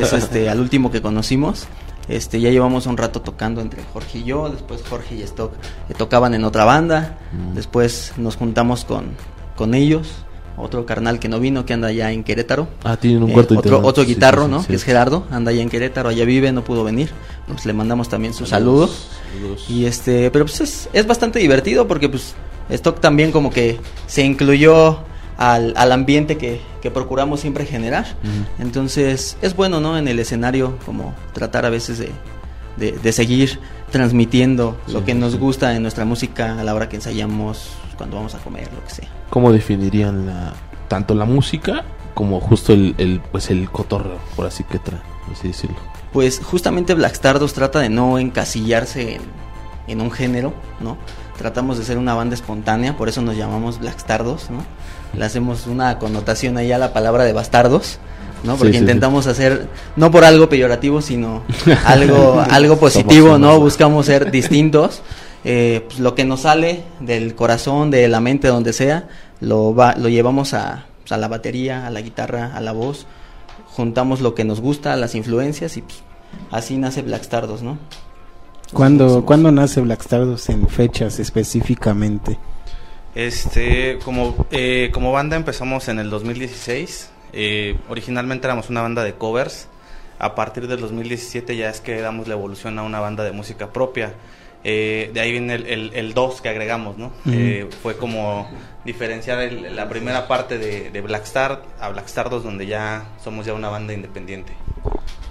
[0.00, 1.66] Es este, al último que conocimos.
[2.08, 4.48] Este, ya llevamos un rato tocando entre Jorge y yo.
[4.50, 5.52] Después Jorge y Stock
[5.88, 7.18] eh, tocaban en otra banda.
[7.32, 7.54] Mm.
[7.54, 9.16] Después nos juntamos con,
[9.56, 10.08] con ellos.
[10.58, 12.68] Otro carnal que no vino, que anda allá en Querétaro.
[12.82, 13.88] Ah, tienen un Eh, cuarto otro, integrante.
[13.88, 14.60] otro Sí, guitarro, sí, sí, ¿no?
[14.62, 14.66] sí.
[14.68, 17.10] Que es Gerardo, anda allá en Querétaro, allá vive, no pudo venir.
[17.46, 19.08] Pues le mandamos también sus saludos.
[19.34, 19.66] Saludos.
[19.68, 22.34] Y este, pero pues es, es bastante divertido porque pues
[22.70, 24.98] Stock también como que se incluyó
[25.36, 28.06] al, al ambiente que, que procuramos siempre generar.
[28.58, 29.98] Entonces es bueno, ¿no?
[29.98, 32.10] En el escenario como tratar a veces de,
[32.76, 33.58] de, de seguir
[33.90, 35.38] transmitiendo lo Sí, que sí, nos sí.
[35.38, 38.90] gusta en nuestra música a la hora que ensayamos, cuando vamos a comer, lo que
[38.90, 39.08] sea.
[39.30, 40.52] ¿Cómo definirían la,
[40.88, 41.84] tanto la música
[42.14, 45.00] como justo el, el, pues el cotorreo, por así que trae,
[45.32, 45.76] así decirlo?
[46.12, 49.22] Pues justamente Black Stardust trata de no encasillarse en,
[49.86, 50.96] en un género, ¿no?
[51.36, 54.62] Tratamos de ser una banda espontánea, por eso nos llamamos Black Stardust, ¿no?
[55.14, 57.98] Le hacemos una connotación ahí a la palabra de bastardos,
[58.46, 58.56] ¿no?
[58.56, 61.42] Porque sí, intentamos hacer, no por algo peyorativo, sino
[61.84, 63.60] algo, algo positivo, Somos ¿no?
[63.60, 65.02] Buscamos ser distintos.
[65.44, 69.08] Eh, pues lo que nos sale del corazón, de la mente, donde sea,
[69.40, 73.06] lo, va, lo llevamos a, pues, a la batería, a la guitarra, a la voz
[73.76, 76.02] juntamos lo que nos gusta, las influencias y pues,
[76.50, 77.78] así nace Black Stardust, ¿no?
[78.72, 82.38] ¿Cuándo, Somos- ¿Cuándo nace Black Stardust en fechas específicamente?
[83.14, 87.10] Este, como, eh, como banda empezamos en el 2016.
[87.32, 89.68] Eh, originalmente éramos una banda de covers.
[90.18, 93.72] A partir del 2017 ya es que damos la evolución a una banda de música
[93.72, 94.14] propia.
[94.64, 97.12] Eh, de ahí viene el, el, el 2 que agregamos, ¿no?
[97.30, 98.48] Eh, fue como
[98.84, 103.04] diferenciar el- la primera parte de, de Black Star a Black Star 2 donde ya
[103.22, 104.52] somos ya una banda independiente.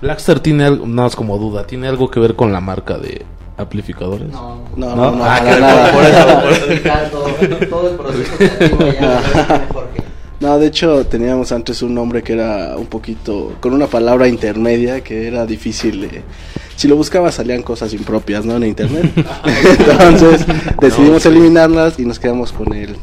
[0.02, 3.26] Blackstar tiene algo, nada más como duda, ¿tiene algo que ver con la marca de
[3.58, 4.28] amplificadores?
[4.30, 4.96] No, No, ¿No?
[4.96, 5.92] no, no, Ah, para que nada.
[5.92, 7.30] por eso, por Explicar todo,
[7.70, 10.04] todo el proceso creativo ya lo tiene Jorge.
[10.40, 15.02] No, de hecho teníamos antes un nombre que era un poquito, con una palabra intermedia
[15.02, 16.24] que era difícil de...
[16.76, 18.58] Si lo buscabas salían cosas impropias, ¿no?
[18.58, 19.12] En internet.
[20.02, 20.46] Entonces
[20.82, 22.98] decidimos eliminarlas y nos quedamos con el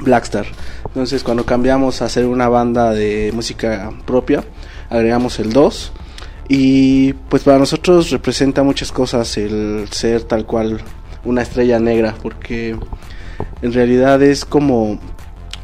[0.00, 0.46] Blackstar.
[0.86, 4.44] Entonces cuando cambiamos a hacer una banda de música propia,
[4.90, 5.92] agregamos el 2.
[6.48, 10.80] Y pues para nosotros representa muchas cosas el ser tal cual
[11.24, 12.76] una estrella negra, porque
[13.62, 14.98] en realidad es como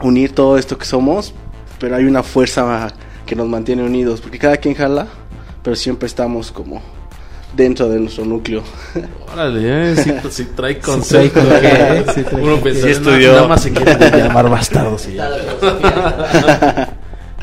[0.02, 1.32] unir todo esto que somos,
[1.78, 2.92] pero hay una fuerza
[3.26, 5.06] que nos mantiene unidos, porque cada quien jala,
[5.62, 6.80] pero siempre estamos como
[7.56, 8.62] dentro de nuestro núcleo.
[9.32, 11.40] Órale, eh, sí, pues trae concepto.
[12.14, 12.70] sí trae Uno con qué.
[12.70, 13.32] pensaría, Sí "No, estudió".
[13.32, 15.28] Nada más se quiere llamar bastardos y ya.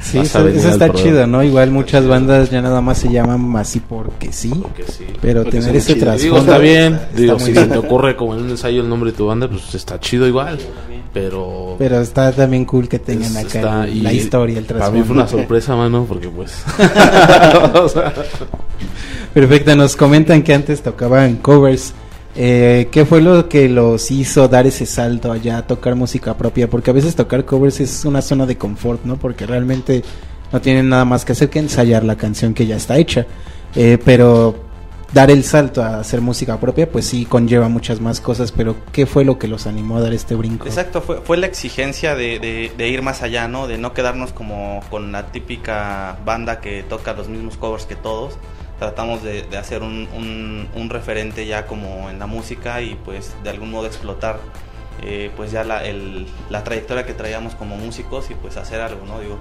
[0.02, 1.42] Sí, eso, está chido, ¿no?
[1.44, 5.06] Igual muchas bandas ya nada más se llaman así porque sí, Porque sí.
[5.22, 6.22] pero Porque tener ese chidas.
[6.22, 6.94] Digo, trasfondo está bien.
[6.96, 7.64] está Digo, si bien.
[7.66, 10.28] se te ocurre como en un ensayo el nombre de tu banda, pues está chido
[10.28, 10.60] igual.
[11.16, 11.76] Pero.
[11.80, 15.00] Pero está también cool que tengan es- acá el- la historia, el Para trasfondo.
[15.00, 16.62] mí fue una sorpresa, mano, porque pues.
[17.74, 18.14] o sea,
[19.34, 21.94] Perfecto, nos comentan que antes tocaban covers.
[22.38, 26.70] Eh, ¿Qué fue lo que los hizo dar ese salto allá a tocar música propia?
[26.70, 29.16] Porque a veces tocar covers es una zona de confort, ¿no?
[29.16, 30.04] Porque realmente
[30.52, 33.26] no tienen nada más que hacer que ensayar la canción que ya está hecha.
[33.74, 34.54] Eh, pero
[35.14, 38.52] dar el salto a hacer música propia, pues sí conlleva muchas más cosas.
[38.52, 40.66] Pero ¿qué fue lo que los animó a dar este brinco?
[40.68, 43.68] Exacto, fue, fue la exigencia de, ir más allá, ¿no?
[43.68, 48.38] De no quedarnos como con la típica banda que toca los mismos covers que todos.
[48.80, 53.88] Tratamos de, hacer un referente ya como en la música y pues de algún modo
[53.88, 54.40] explotar
[55.04, 59.06] eh, pues ya la, el- la trayectoria que traíamos como músicos y pues hacer algo,
[59.06, 59.20] ¿no?
[59.20, 59.38] Digo,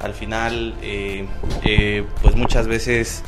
[0.00, 1.26] al final eh,
[1.64, 3.22] eh, pues muchas veces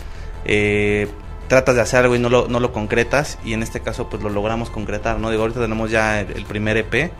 [0.45, 1.09] eh,
[1.53, 4.23] tratas de hacer algo y no lo, no lo concretas y en este caso pues
[4.23, 5.29] lo logramos concretar, ¿no?
[5.29, 7.12] Digo, ahorita tenemos ya el, el primer EP,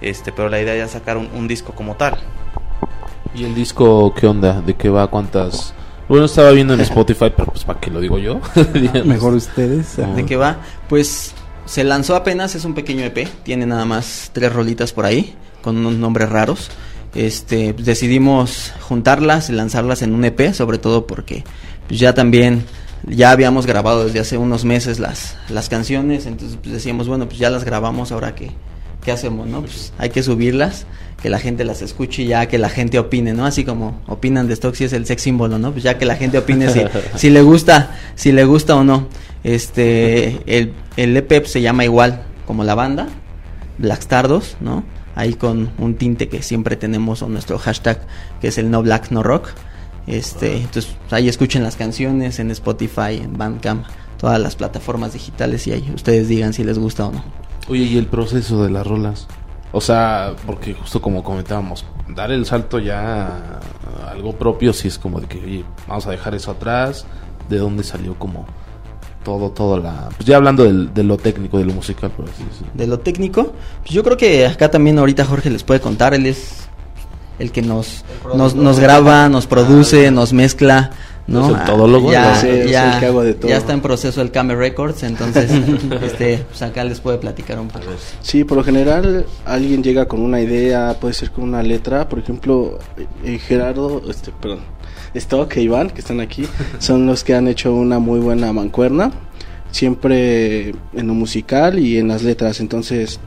[0.00, 2.16] este, pero la idea ya es sacar un, un disco como tal.
[3.34, 4.60] ¿Y el disco qué onda?
[4.60, 5.08] ¿De qué va?
[5.08, 5.74] ¿Cuántas?
[6.08, 8.40] Bueno, estaba viendo en Spotify, pero pues para qué lo digo yo.
[9.04, 9.98] Mejor ustedes.
[9.98, 10.14] Ah.
[10.14, 10.58] ¿De qué va?
[10.88, 15.34] Pues se lanzó apenas, es un pequeño EP, tiene nada más tres rolitas por ahí,
[15.60, 16.70] con unos nombres raros.
[17.16, 21.42] Este, decidimos juntarlas y lanzarlas en un EP, sobre todo porque
[21.88, 22.64] pues, ya también
[23.06, 27.38] ya habíamos grabado desde hace unos meses las, las canciones, entonces pues, decíamos, bueno, pues
[27.38, 28.50] ya las grabamos, ahora qué,
[29.04, 29.60] qué hacemos, ¿no?
[29.60, 30.86] Pues hay que subirlas,
[31.22, 33.46] que la gente las escuche y ya que la gente opine, ¿no?
[33.46, 35.72] Así como opinan de Stock si es el sex símbolo, ¿no?
[35.72, 36.80] Pues ya que la gente opine si,
[37.16, 39.06] si le gusta, si le gusta o no.
[39.44, 43.08] Este, el, el EP se llama igual como la banda,
[43.78, 44.84] Black Stardust, ¿no?
[45.14, 48.00] Ahí con un tinte que siempre tenemos o nuestro hashtag
[48.40, 49.50] que es el no black no rock.
[50.06, 53.84] Este, entonces ahí escuchen las canciones en Spotify, en Bandcamp,
[54.18, 57.24] todas las plataformas digitales y ahí ustedes digan si les gusta o no.
[57.68, 59.28] Oye, ¿y el proceso de las rolas?
[59.70, 63.60] O sea, porque justo como comentábamos, dar el salto ya
[64.06, 67.06] a algo propio, sí es como de que, oye, vamos a dejar eso atrás.
[67.48, 68.46] ¿De dónde salió como
[69.24, 70.08] todo, todo la...
[70.16, 72.68] Pues ya hablando del- de lo técnico, de lo musical, por así decirlo.
[72.74, 76.26] De lo técnico, pues yo creo que acá también ahorita Jorge les puede contar, él
[76.26, 76.68] es
[77.42, 78.04] el que nos,
[78.36, 80.92] nos, nos graba, nos produce, nos mezcla,
[81.26, 81.50] ¿no?
[81.50, 83.48] Es el todólogo, ya, es ya, el que hago de todo.
[83.48, 85.50] ya está en proceso el Came Records, entonces
[86.02, 87.86] este, pues acá les puede platicar un poco.
[88.20, 92.20] Sí, por lo general alguien llega con una idea, puede ser con una letra, por
[92.20, 92.78] ejemplo,
[93.24, 94.60] eh, Gerardo, este, perdón,
[95.14, 96.46] Stock e Iván, que están aquí,
[96.78, 99.10] son los que han hecho una muy buena mancuerna,
[99.72, 103.18] siempre en lo musical y en las letras, entonces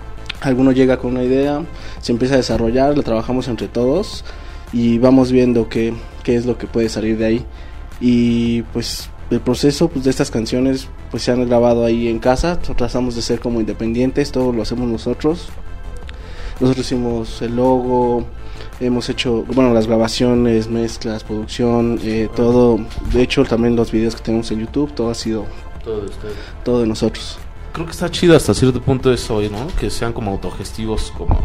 [0.42, 1.64] alguno llega con una idea,
[2.02, 4.24] se empieza a desarrollar, la trabajamos entre todos
[4.74, 7.46] y vamos viendo qué, qué es lo que puede salir de ahí.
[8.00, 12.60] Y pues el proceso pues, de estas canciones pues se han grabado ahí en casa,
[12.60, 15.50] tratamos de ser como independientes, todo lo hacemos nosotros.
[16.60, 18.26] Nosotros hicimos el logo,
[18.80, 22.80] hemos hecho, bueno, las grabaciones, mezclas, producción, eh, todo.
[23.12, 25.46] De hecho, también los videos que tenemos en YouTube, todo ha sido
[25.84, 26.12] Todo de
[26.64, 27.38] todo de nosotros.
[27.76, 29.68] Creo que está chido hasta cierto punto eso, ¿no?
[29.78, 31.38] Que sean como autogestivos como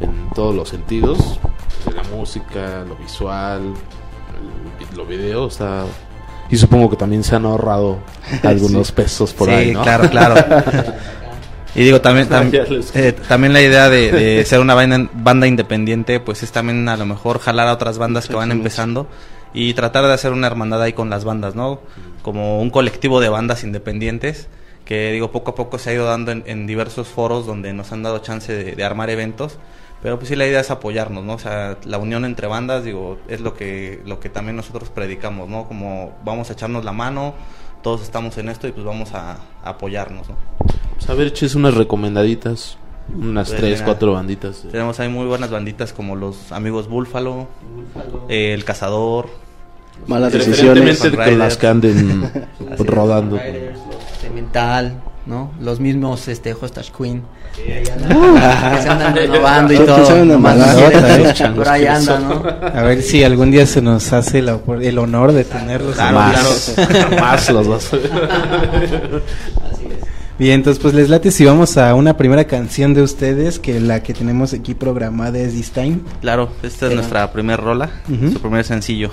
[0.00, 1.40] en todos los sentidos.
[1.86, 3.72] De la música, lo visual,
[4.94, 5.84] lo video, o sea,
[6.50, 7.98] y supongo que también se han ahorrado
[8.42, 9.82] algunos pesos por sí, ahí, ¿no?
[9.82, 10.34] claro, claro.
[11.74, 12.50] y digo, también, tam-
[12.94, 16.96] eh, también la idea de, de ser una banda, banda independiente, pues es también a
[16.98, 19.06] lo mejor jalar a otras bandas que van empezando
[19.54, 21.80] y tratar de hacer una hermandad ahí con las bandas, ¿no?
[22.22, 24.48] Como un colectivo de bandas independientes
[24.88, 27.92] que digo poco a poco se ha ido dando en, en diversos foros donde nos
[27.92, 29.58] han dado chance de, de armar eventos
[30.02, 33.18] pero pues sí la idea es apoyarnos no o sea la unión entre bandas digo
[33.28, 37.34] es lo que lo que también nosotros predicamos no como vamos a echarnos la mano
[37.82, 39.32] todos estamos en esto y pues vamos a,
[39.62, 40.36] a apoyarnos no
[40.94, 42.78] Pues, a ver, eches unas recomendaditas,
[43.14, 44.64] unas Pues, tres, mira, cuatro banditas.
[44.72, 47.46] tenemos ahí muy buenas banditas como los amigos Búlfalo
[48.30, 49.28] eh, el cazador
[50.06, 51.00] Malas decisiones.
[51.00, 52.30] Con las que anden
[52.78, 53.36] rodando.
[54.20, 54.94] Cemental,
[55.26, 55.50] ¿no?
[55.60, 57.22] Los mismos este Hostage Queen.
[57.54, 60.24] que se andan renovando y todo.
[60.24, 61.32] nomás quieren, ¿eh?
[61.34, 62.18] Changos Por ahí anda.
[62.18, 62.42] ¿no?
[62.78, 65.94] A ver si algún día se nos hace la opor- el honor de tenerlos.
[65.94, 66.74] Claro, más,
[67.20, 69.22] más los vas a ver.
[70.38, 74.04] Bien, entonces pues les late si vamos a una primera canción de ustedes, que la
[74.04, 75.98] que tenemos aquí programada es This Time.
[76.20, 78.32] claro esta es Era- nuestra primer rola Ujú.
[78.34, 79.10] su primer sencillo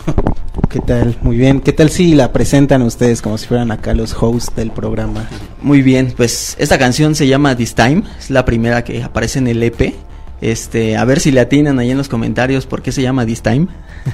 [0.69, 1.15] ¿Qué tal?
[1.21, 1.61] Muy bien.
[1.61, 5.27] ¿Qué tal si la presentan ustedes como si fueran acá los hosts del programa?
[5.61, 9.47] Muy bien, pues esta canción se llama This Time, es la primera que aparece en
[9.47, 9.93] el EP.
[10.41, 13.41] Este, a ver si le atinan ahí en los comentarios por qué se llama This
[13.41, 13.67] Time.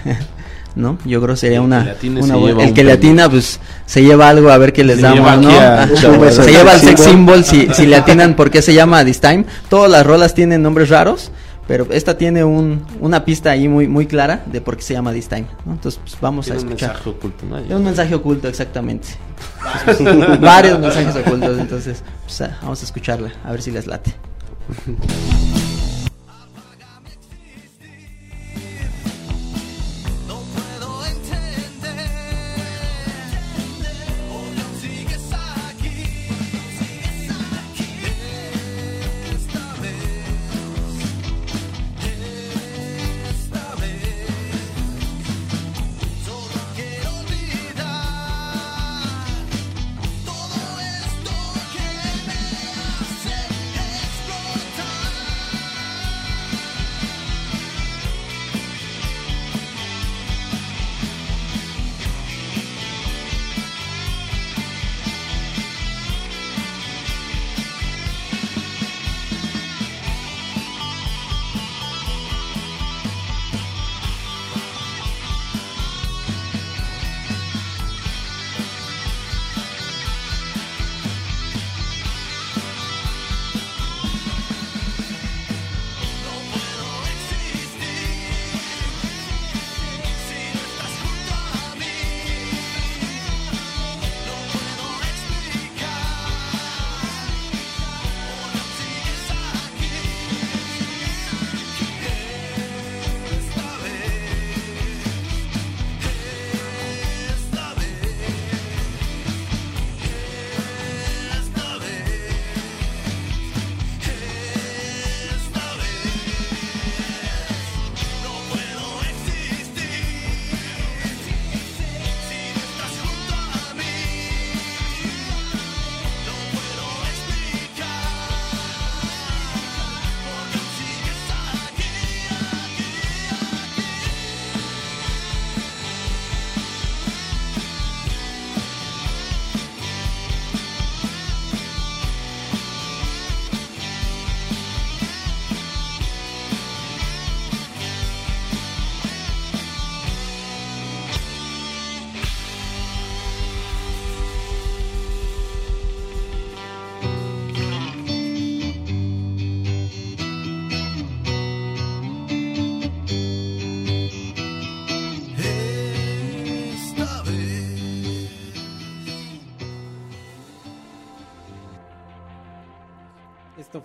[0.76, 0.98] ¿No?
[1.04, 2.74] Yo creo que sería El que una, le atine una se buena- lleva el un
[2.76, 5.50] que le atina pues se lleva algo a ver qué les Se damos, lleva ¿no?
[5.50, 9.04] a- se al lleva el sex symbol si, si le atinan por qué se llama
[9.04, 9.46] This Time.
[9.70, 11.32] Todas las rolas tienen nombres raros,
[11.72, 15.14] pero esta tiene un, una pista ahí muy muy clara de por qué se llama
[15.14, 15.72] This Time, ¿no?
[15.72, 16.90] Entonces pues, vamos Tiene a un escuchar.
[16.90, 17.58] mensaje oculto, ¿no?
[17.60, 19.08] Es un mensaje oculto, exactamente.
[20.42, 24.14] Varios mensajes ocultos, entonces pues, ah, vamos a escucharla, a ver si les late.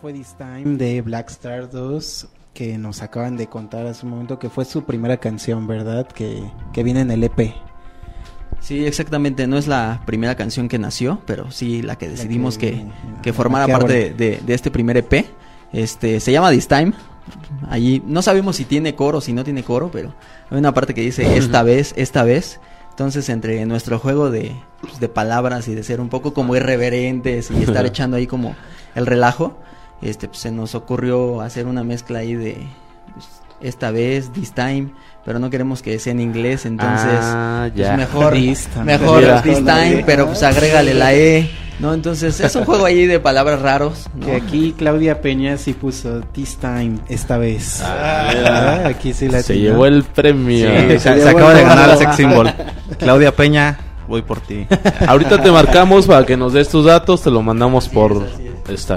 [0.07, 4.39] fue This Time de Black Star 2 que nos acaban de contar hace un momento
[4.39, 6.07] que fue su primera canción, ¿verdad?
[6.07, 7.53] Que, que viene en el EP.
[8.61, 12.71] Sí, exactamente, no es la primera canción que nació, pero sí la que decidimos que,
[12.71, 12.87] que-
[13.21, 15.27] que la formara que parte de- de este primer EP.
[15.73, 16.93] Este, se llama This Time.
[17.69, 20.15] Allí no sabemos si tiene coro o si no tiene coro, pero
[20.51, 22.61] hay una parte que dice esta vez, esta vez.
[22.91, 24.53] Entonces, entre nuestro juego de,
[24.83, 28.55] pues, de palabras y de ser un poco como irreverentes y estar echando ahí como
[28.95, 29.59] el relajo,
[30.03, 32.66] este, pues, se nos ocurrió hacer una mezcla ahí de
[33.12, 33.26] pues,
[33.61, 34.88] esta vez, this time,
[35.24, 38.84] pero no queremos que sea en inglés, entonces Ah, pues mejor, This time.
[38.84, 41.92] mejor this time, pero pues agrégale la E, ¿no?
[41.94, 44.26] Entonces es un juego ahí de palabras raros, ¿no?
[44.26, 47.80] Que aquí Claudia Peña sí puso This Time, esta vez.
[47.82, 48.30] Ah,
[48.84, 50.68] Ah, aquí sí la Se llevó el premio.
[50.70, 52.53] Sí, se, se se acaba de ganar el sex symbol.
[52.99, 53.78] Claudia Peña,
[54.09, 54.66] voy por ti.
[55.07, 58.24] Ahorita te marcamos para que nos des tus datos, te lo mandamos por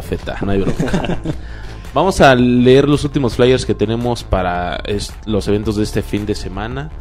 [0.01, 1.20] feta, no hay bronca.
[1.93, 4.82] Vamos a leer los últimos flyers que tenemos para
[5.26, 6.91] los eventos de este fin de semana.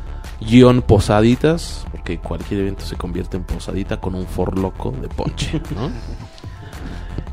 [0.40, 5.90] Guión posaditas, porque cualquier evento se convierte en posadita con un forloco de ponche, ¿no?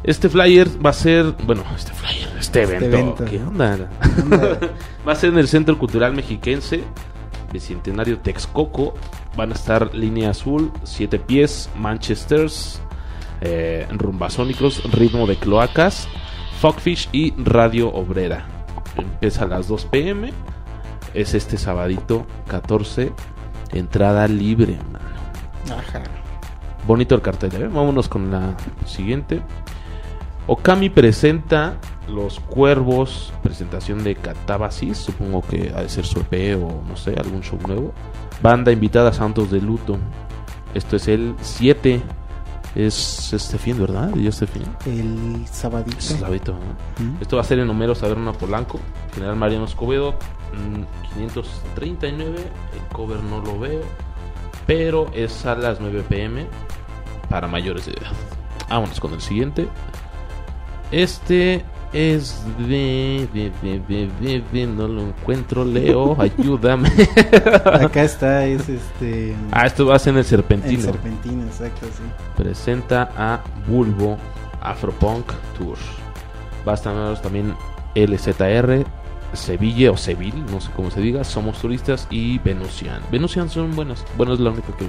[0.04, 3.26] Este flyer va a ser, bueno, este flyer, este evento, evento.
[3.26, 3.76] ¿qué onda?
[5.08, 6.84] va a ser en el Centro Cultural Mexiquense,
[7.52, 8.94] Bicentenario Texcoco.
[9.36, 12.82] Van a estar Línea Azul, Siete Pies, Manchesters,
[13.46, 16.08] eh, Rumbasónicos, Ritmo de Cloacas,
[16.60, 18.48] Fogfish y Radio Obrera.
[18.98, 20.34] Empieza a las 2 pm.
[21.14, 23.12] Es este sabadito 14.
[23.72, 25.80] Entrada libre, mano.
[25.80, 26.04] Ajá.
[26.88, 27.68] Bonito el cartel, ¿eh?
[27.68, 29.42] Vámonos con la siguiente.
[30.48, 31.78] Okami presenta
[32.08, 37.16] Los Cuervos, presentación de Catabasis, supongo que ha de ser su EP o no sé,
[37.18, 37.94] algún show nuevo.
[38.44, 39.98] Banda invitada Santos de Luto.
[40.76, 42.02] Esto es el 7.
[42.76, 44.14] Es este fin, ¿verdad?
[44.16, 44.64] ¿Y este fin?
[44.86, 45.98] El sabadito.
[45.98, 47.22] Es sabadito, ¿no?
[47.22, 48.80] Esto va a ser en Homero Saberna Polanco,
[49.14, 50.16] General Mariano Escobedo,
[50.54, 52.36] mm, 539.
[52.74, 53.82] El cover no lo veo,
[54.68, 56.48] pero es a las 9 pm
[57.30, 58.12] para mayores de edad.
[58.70, 59.70] Vámonos con el siguiente.
[60.92, 61.64] Este
[61.96, 66.92] es de, de, de, de, no lo encuentro, Leo, ayúdame.
[67.66, 69.34] Acá está, es este.
[69.52, 70.82] ah, esto va a ser en el en Serpentino.
[70.84, 72.04] Serpentina, exacto, sí.
[72.36, 74.18] presenta a Bulbo
[74.62, 75.78] Afropunk Tour.
[76.68, 77.56] Va a estar también
[77.96, 78.86] LZR,
[79.32, 83.02] Sevilla o Seville, no sé cómo se diga, Somos Turistas y Venusian.
[83.10, 84.86] Venusian son buenas, bueno es la única que,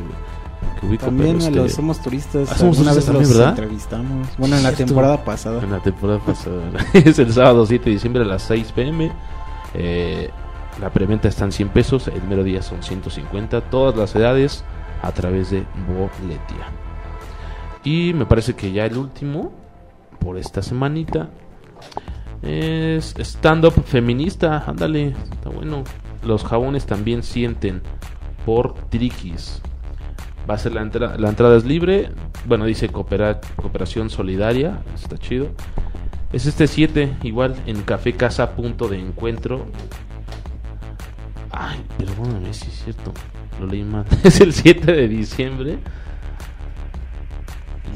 [0.79, 1.07] que ubico.
[1.07, 2.49] También pero a este, los Somos Turistas.
[2.53, 3.51] Ah, Somos Turistas vez también, los ¿verdad?
[3.51, 4.29] entrevistamos.
[4.39, 5.63] Bueno, en la temporada pasada.
[5.63, 6.71] En la temporada pasada.
[6.95, 9.13] es el sábado 7 de diciembre a las 6 pm.
[9.75, 10.31] Eh,
[10.81, 13.63] la preventa está en 100 pesos, el mero día son 150.
[13.63, 14.65] Todas las edades
[15.03, 16.67] a través de Boletia.
[17.85, 19.53] Y me parece que ya el último
[20.19, 21.31] por esta semanita
[22.43, 24.65] es stand-up feminista.
[24.67, 25.85] Ándale, está bueno.
[26.25, 27.83] Los jabones también sienten
[28.45, 29.63] por Triquis.
[30.49, 32.11] Va a ser la, entrada la entrada es libre.
[32.47, 34.81] Bueno, dice coopera- cooperación solidaria.
[34.95, 35.49] Está chido.
[36.33, 39.67] Es este 7, igual en Café Casa Punto de Encuentro.
[41.51, 43.13] Ay, perdóname, sí es cierto.
[43.61, 44.05] Lo leí mal.
[44.25, 45.79] es el 7 de diciembre.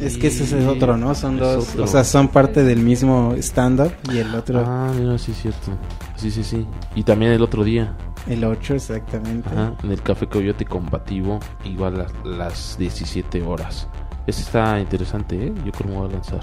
[0.00, 1.14] Es que ese es otro, ¿no?
[1.14, 1.68] Son Es dos.
[1.70, 1.84] otro.
[1.84, 5.72] O sea, son parte del mismo stand-up y el otro, Ah, mira, sí es cierto.
[6.16, 6.66] Sí, sí, sí.
[6.94, 7.94] Y también el otro día.
[8.28, 9.48] el 8, exactamente.
[9.50, 13.88] Ajá, en el Café Coyote Combativo, igual a las 17 horas.
[14.26, 15.52] Ese está interesante, ¿eh?
[15.64, 16.40] Yo creo que me voy a lanzar.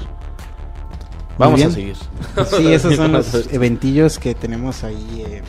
[1.38, 1.95] Vamos a seguir.
[2.50, 5.43] Sí, esos son los eventillos que tenemos ahí eh,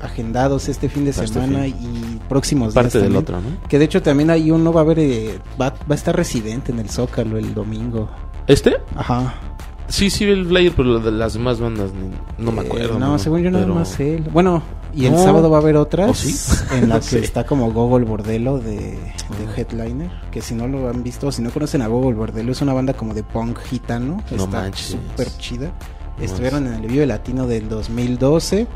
[0.00, 1.74] agendados este fin de este semana fin.
[1.80, 3.38] y próximos Parte días del también.
[3.44, 3.68] otro, ¿no?
[3.68, 6.72] Que de hecho también hay uno, va a haber, eh, va, va a estar residente
[6.72, 8.08] en el Zócalo el domingo.
[8.46, 8.76] ¿Este?
[8.96, 9.34] Ajá.
[9.88, 11.90] Sí, sí, el flyer, pero de las demás bandas
[12.38, 12.98] no me Eh, acuerdo.
[12.98, 14.24] no, según yo nada pero- más él.
[14.32, 14.62] Bueno,
[14.94, 15.22] y el No.
[15.22, 16.34] sábado va a haber otras ¿Oh, sí?
[16.74, 20.10] en la No que está como Gogol Bordelo de, de Headliner.
[20.30, 22.94] Que si no lo han visto, si no conocen a Gogol Bordelo, es una banda
[22.94, 24.22] como de punk gitano.
[24.30, 25.70] No está súper chida.
[26.18, 28.66] Estuvieron en el Vive Latino del 2012.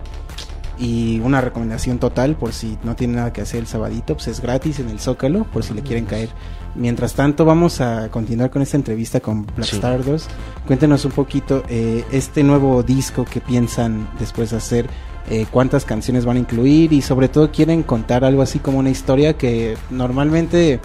[0.78, 4.40] Y una recomendación total, por si no tienen nada que hacer el sabadito, pues es
[4.40, 6.28] gratis en el Zócalo, por si le quieren caer.
[6.76, 9.76] Mientras tanto, vamos a continuar con esta entrevista con Black Sí.
[9.76, 10.30] Stardust.
[10.66, 14.88] Cuéntenos un poquito eh, este nuevo disco que piensan después hacer,
[15.30, 18.88] eh, cuántas canciones van a incluir y sobre todo quieren contar algo así como una
[18.88, 20.80] historia que normalmente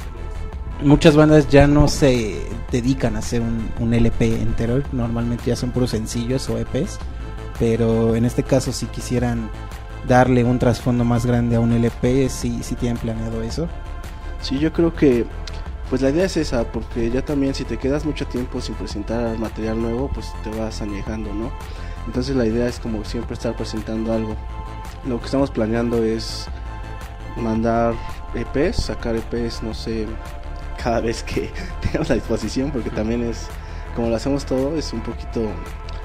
[0.82, 5.72] muchas bandas ya no se dedican a hacer un, un LP entero, normalmente ya son
[5.72, 6.98] puros sencillos o EPs,
[7.58, 9.50] pero en este caso si quisieran
[10.08, 13.68] darle un trasfondo más grande a un LP, sí, sí tienen planeado eso.
[14.42, 15.26] Sí, yo creo que
[15.90, 19.38] pues la idea es esa, porque ya también si te quedas mucho tiempo sin presentar
[19.38, 21.52] material nuevo, pues te vas añejando, ¿no?
[22.08, 24.36] Entonces la idea es como siempre estar presentando algo.
[25.06, 26.48] Lo que estamos planeando es
[27.38, 27.94] mandar
[28.34, 30.08] EPs, sacar EPs, no sé,
[30.84, 31.52] cada vez que
[31.82, 33.48] tengamos la disposición, porque también es,
[33.96, 35.48] como lo hacemos todo, es un poquito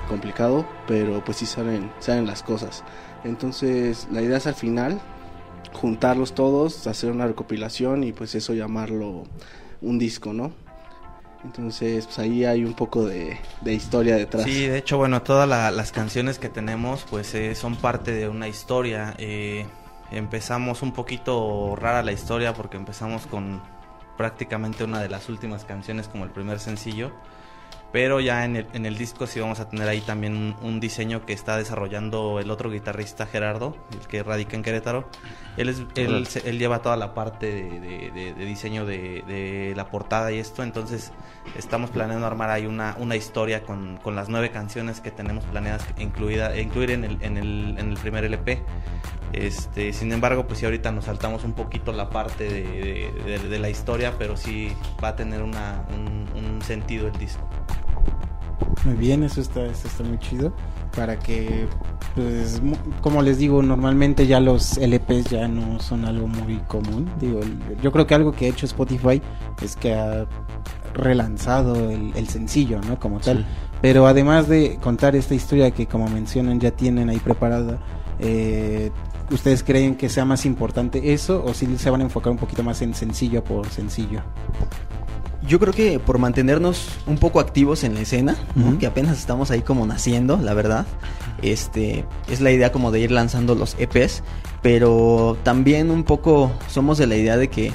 [0.09, 2.85] complicado, pero pues sí salen, salen las cosas.
[3.25, 5.01] Entonces la idea es al final
[5.73, 9.25] juntarlos todos, hacer una recopilación y pues eso llamarlo
[9.81, 10.53] un disco, ¿no?
[11.45, 14.45] Entonces, pues ahí hay un poco de, historia detrás.
[14.45, 18.29] Sí, de hecho, bueno, todas la- las canciones que tenemos, pues eh, son parte de
[18.29, 19.15] una historia.
[19.19, 19.65] Eh,
[20.11, 23.63] empezamos un poquito rara la historia porque empezamos con
[24.17, 27.13] prácticamente una de las últimas canciones como el primer sencillo.
[27.91, 30.79] Pero ya en el, en el disco sí vamos a tener ahí también un, un
[30.79, 35.09] diseño que está desarrollando el otro guitarrista Gerardo, el que radica en Querétaro.
[35.57, 35.83] Él, es,
[36.45, 40.63] él, lleva toda la parte de, de- de- de diseño de, la portada y esto,
[40.63, 41.13] entonces
[41.57, 45.85] estamos planeando armar ahí una, una historia con, con las nueve canciones que tenemos planeadas
[45.99, 48.63] incluida, incluir en el, en, el, en el primer LP.
[49.33, 52.63] Este, sin embargo, pues sí ahorita nos saltamos un poquito la parte de,
[53.23, 54.73] de- de- de la historia, pero sí
[55.03, 57.49] va a tener una, un, un sentido el disco.
[58.89, 60.51] Muy bien, eso está, eso está muy chido.
[60.97, 61.67] Para que,
[62.15, 62.63] pues,
[63.03, 67.07] como les digo, normalmente ya los LPs ya no son algo muy común.
[67.21, 67.41] Digo,
[67.83, 69.21] yo creo que algo que ha hecho Spotify
[69.63, 70.25] es que ha
[70.95, 72.99] relanzado el, el sencillo, ¿no?
[72.99, 73.41] Como tal.
[73.41, 73.45] Sí.
[73.83, 77.79] Pero además de contar esta historia que, como mencionan, ya tienen ahí preparada,
[78.19, 78.91] eh,
[79.31, 82.63] ¿ustedes creen que sea más importante eso o si se van a enfocar un poquito
[82.63, 84.23] más en sencillo por sencillo?
[85.49, 88.37] Yo creo que por mantenernos un poco activos en la escena,
[88.79, 90.85] que apenas estamos ahí como naciendo, la verdad,
[91.41, 94.23] este es la idea como de ir lanzando los EPs,
[94.61, 97.73] pero también un poco somos de la idea de que,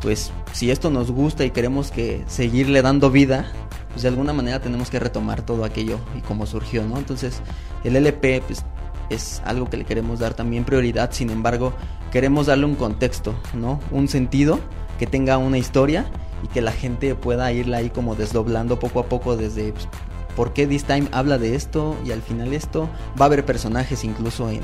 [0.00, 3.50] pues, si esto nos gusta y queremos que seguirle dando vida,
[3.90, 6.98] pues de alguna manera tenemos que retomar todo aquello y cómo surgió, ¿no?
[6.98, 7.40] Entonces,
[7.82, 8.64] el LP, pues,
[9.10, 11.72] es algo que le queremos dar también prioridad, sin embargo,
[12.12, 13.80] queremos darle un contexto, ¿no?
[13.90, 14.60] Un sentido,
[15.00, 16.06] que tenga una historia
[16.42, 19.88] y que la gente pueda irla ahí como desdoblando poco a poco desde pues,
[20.36, 22.88] por qué This Time habla de esto y al final esto
[23.20, 24.60] va a haber personajes incluso en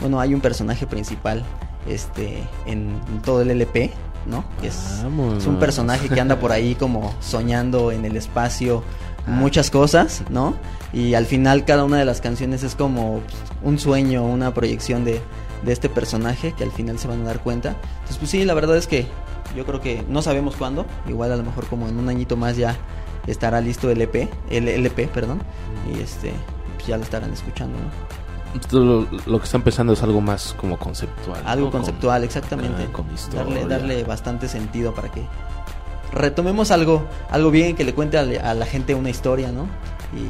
[0.00, 1.44] bueno hay un personaje principal
[1.86, 3.90] este en, en todo el LP
[4.26, 5.42] no que es, Vámonos.
[5.42, 8.82] es un personaje que anda por ahí como soñando en el espacio
[9.26, 10.54] muchas cosas no
[10.92, 15.04] y al final cada una de las canciones es como pues, un sueño una proyección
[15.04, 15.20] de
[15.64, 18.54] de este personaje que al final se van a dar cuenta entonces pues sí la
[18.54, 19.06] verdad es que
[19.56, 22.56] yo creo que no sabemos cuándo, igual a lo mejor como en un añito más
[22.56, 22.76] ya
[23.26, 25.40] estará listo el EP, el LP, perdón,
[25.92, 26.32] y este
[26.74, 28.14] pues ya lo estarán escuchando, ¿no?
[28.78, 31.40] Lo, lo que está empezando es algo más como conceptual.
[31.46, 31.70] Algo ¿no?
[31.72, 32.86] Con- conceptual, exactamente.
[32.92, 35.22] con darle, darle bastante sentido para que
[36.12, 39.64] retomemos algo, algo bien que le cuente a, la- gente una historia, ¿no?
[40.14, 40.28] Y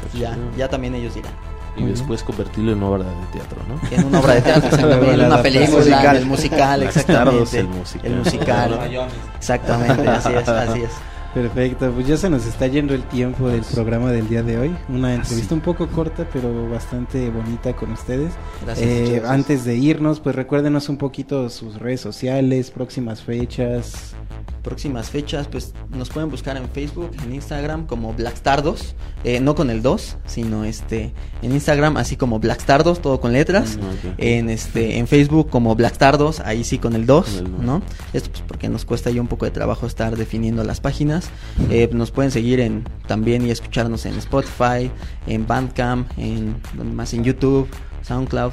[0.00, 0.56] pues ya, chido.
[0.56, 1.32] ya también ellos dirán.
[1.76, 3.80] Y después convertirlo en obra de teatro, ¿no?
[3.90, 6.16] En una obra de teatro, exactamente, en una película, Musical.
[6.16, 7.58] el musical, exactamente.
[7.60, 8.06] el musical.
[8.06, 8.98] El musical.
[9.38, 10.90] Exactamente, así es, así es.
[11.34, 14.76] Perfecto, pues ya se nos está yendo el tiempo del programa del día de hoy.
[14.88, 18.32] Una entrevista un poco corta, pero bastante bonita con ustedes.
[18.64, 18.86] Gracias.
[18.86, 19.30] Eh, gracias.
[19.30, 24.14] antes de irnos, pues recuérdenos un poquito sus redes sociales, próximas fechas.
[24.62, 29.70] próximas fechas, pues nos pueden buscar en Facebook, en Instagram como Blackstardos, eh, no con
[29.70, 31.12] el 2, sino este
[31.42, 33.76] en Instagram así como Blackstardos, todo con letras.
[33.76, 34.14] Mm, ok.
[34.18, 37.60] En este en Facebook como Blackstardos, ahí sí con el 2, Con el dos.
[37.60, 37.82] ¿no?
[38.12, 41.21] Esto pues porque nos cuesta ya un poco de trabajo estar definiendo las páginas.
[41.70, 44.90] Eh, nos pueden seguir en también y escucharnos en Spotify,
[45.26, 46.56] en Bandcamp, en
[46.94, 47.68] más en YouTube,
[48.02, 48.52] SoundCloud.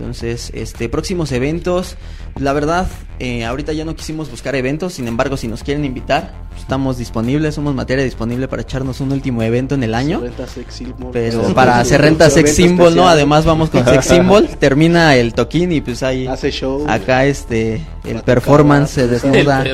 [0.00, 1.96] Entonces, este, próximos eventos.
[2.38, 2.86] La verdad,
[3.18, 7.56] eh, ahorita ya no quisimos buscar eventos, sin embargo, si nos quieren invitar, estamos disponibles,
[7.56, 10.20] somos materia disponible para echarnos un último evento en el año.
[10.20, 11.10] Renta sex symbol.
[11.12, 13.08] Pero para hacer renta sex symbol, ¿no?
[13.08, 16.84] Además vamos con sex symbol, termina el toquín y pues ahí Hace show.
[16.88, 19.64] acá este el performance se desnuda,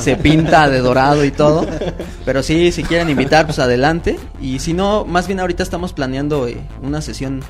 [0.00, 1.64] se pinta de dorado y todo.
[2.24, 4.18] Pero sí, si quieren invitar, pues adelante.
[4.40, 7.44] Y si no, más bien ahorita estamos planeando eh, una sesión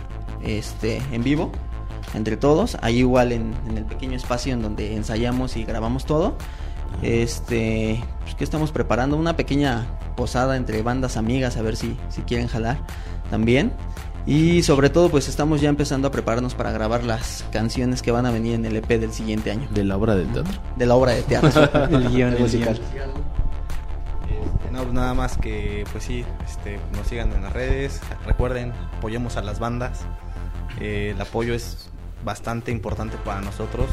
[0.44, 1.52] este en vivo
[2.14, 6.36] entre todos, ahí igual en, en el pequeño espacio en donde ensayamos y grabamos todo.
[7.00, 12.20] Este, pues que estamos preparando una pequeña posada entre bandas amigas a ver si si
[12.22, 12.78] quieren jalar
[13.30, 13.72] también.
[14.26, 18.24] Y sobre todo pues estamos ya empezando a prepararnos para grabar las canciones que van
[18.26, 20.52] a venir en el EP del siguiente año, De la obra de teatro.
[20.76, 21.68] de la obra de teatro.
[21.90, 22.80] El guion, el musical.
[22.92, 23.10] guion.
[24.30, 28.00] Este, no, pues nada más que, pues sí, este, nos sigan en las redes.
[28.24, 30.02] Recuerden, apoyemos a las bandas.
[30.80, 31.90] Eh, el apoyo es
[32.24, 33.86] bastante importante para nosotros.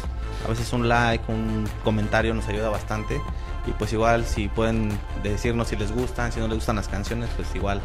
[0.46, 3.22] A veces un like, un comentario nos ayuda bastante.
[3.68, 4.90] Y pues igual, si pueden
[5.22, 7.82] decirnos si les gustan, si no les gustan las canciones, pues igual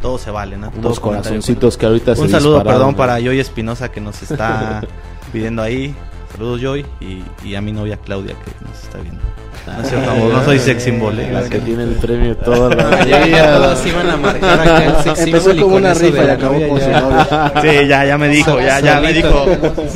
[0.00, 0.70] todo se vale, ¿no?
[0.76, 2.96] Unos corazoncitos que ahorita se Un saludo, dispararon, perdón, ¿no?
[2.96, 4.82] para Joy Espinosa que nos está
[5.32, 5.94] pidiendo ahí.
[6.32, 6.86] Saludos, Joy.
[7.00, 9.20] Y, y a mi novia Claudia que nos está viendo.
[9.66, 11.30] No, es cierto, no soy sex symbol, ¿eh?
[11.32, 15.18] La que tiene el premio todos los Ya todos iban a marcar acá el sex
[15.20, 17.52] Empezó symbol y como una rifa y la acabó con su novia.
[17.62, 19.44] Sí, ya, ya me dijo, ya, ya me dijo,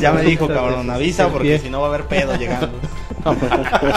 [0.01, 2.69] ya me dijo, cabrón, avisa porque si no va a haber pedo llegando.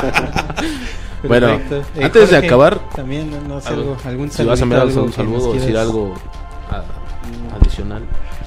[1.25, 1.75] Bueno, Perfecto.
[1.99, 3.95] Eh, antes de Jorge, acabar, También, no, no sé, algo.
[4.05, 6.13] algún si vas a enviar algún saludo o decir algo
[6.69, 6.83] a-
[7.55, 8.03] adicional,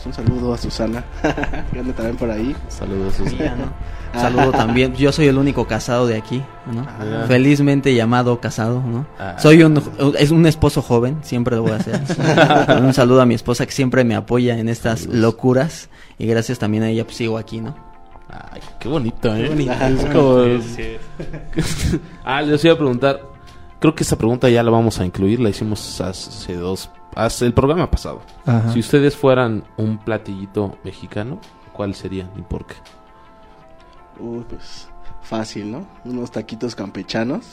[0.07, 1.05] un saludo a Susana,
[1.73, 2.55] que anda también por ahí.
[2.69, 3.15] saludos.
[3.15, 3.39] Susana.
[3.39, 3.97] Mía, ¿no?
[4.21, 4.95] Saludo también.
[4.95, 6.43] Yo soy el único casado de aquí,
[6.73, 6.87] ¿no?
[6.89, 7.25] Ah.
[7.29, 9.07] Felizmente llamado casado, ¿no?
[9.19, 9.37] Ah.
[9.39, 9.83] Soy un
[10.19, 12.01] es un esposo joven, siempre lo voy a hacer.
[12.83, 15.21] un saludo a mi esposa que siempre me apoya en estas Saludos.
[15.21, 17.77] locuras y gracias también a ella pues sigo aquí, ¿no?
[18.31, 19.43] Ay, qué bonito, ¿eh?
[19.43, 19.73] Qué bonito.
[19.73, 20.97] Es como- Sí,
[21.59, 22.01] sí.
[22.25, 23.21] ah, les iba a preguntar.
[23.81, 25.41] Creo que esta pregunta ya la vamos a incluir.
[25.41, 26.89] La hicimos hace dos.
[27.17, 28.21] Hace el programa pasado.
[28.45, 28.73] Ajá.
[28.73, 31.41] Si ustedes fueran un platillito mexicano,
[31.73, 32.75] ¿cuál sería y por qué?
[34.21, 34.89] Uy, pues
[35.23, 35.87] fácil, ¿no?
[36.05, 37.45] Unos taquitos campechanos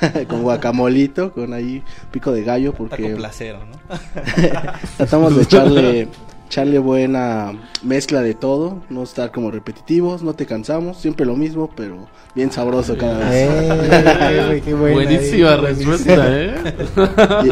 [0.28, 3.76] con guacamolito, con ahí pico de gallo, Taco porque placero, ¿no?
[4.96, 6.08] tratamos de echarle,
[6.46, 11.70] echarle buena mezcla de todo, no estar como repetitivos, no te cansamos, siempre lo mismo,
[11.74, 13.48] pero bien sabroso cada vez.
[13.50, 16.54] Eh, qué buena, Buenísima eh, respuesta, ¿eh?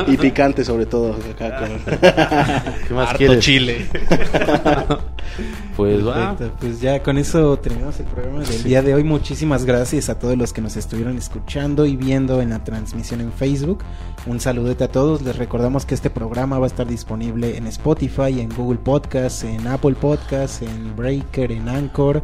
[0.09, 1.17] Y, y picante sobre todo.
[1.35, 1.69] Acá con...
[2.89, 3.39] ¿Qué más Harto quieres?
[3.45, 3.87] chile.
[5.77, 6.37] Pues va.
[6.37, 8.65] Perfecto, Pues ya con eso terminamos el programa del Sí.
[8.69, 9.05] día de hoy.
[9.05, 13.33] Muchísimas gracias a todos los que nos estuvieron escuchando y viendo en la transmisión en
[13.33, 13.79] Facebook.
[14.27, 15.23] Un saludete a todos.
[15.23, 19.67] Les recordamos que este programa va a estar disponible en Spotify, en Google Podcast, en
[19.67, 22.23] Apple Podcast, en Breaker, en Anchor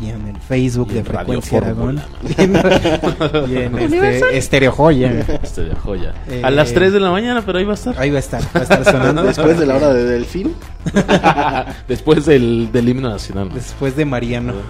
[0.00, 2.00] y en el Facebook Y de Frecuencia Aragón.
[3.48, 5.24] Y en este, Estéreo Joya.
[5.42, 6.14] Este de joya.
[6.28, 7.98] Eh, a las 3 de la mañana, pero ahí va a estar.
[7.98, 9.22] Ahí va a estar, va a estar sonando.
[9.30, 10.54] Después de la hora de Delfín,
[11.88, 13.48] Después del, del himno nacional.
[13.48, 13.54] ¿no?
[13.54, 14.52] Después de Mariano.
[14.54, 14.60] De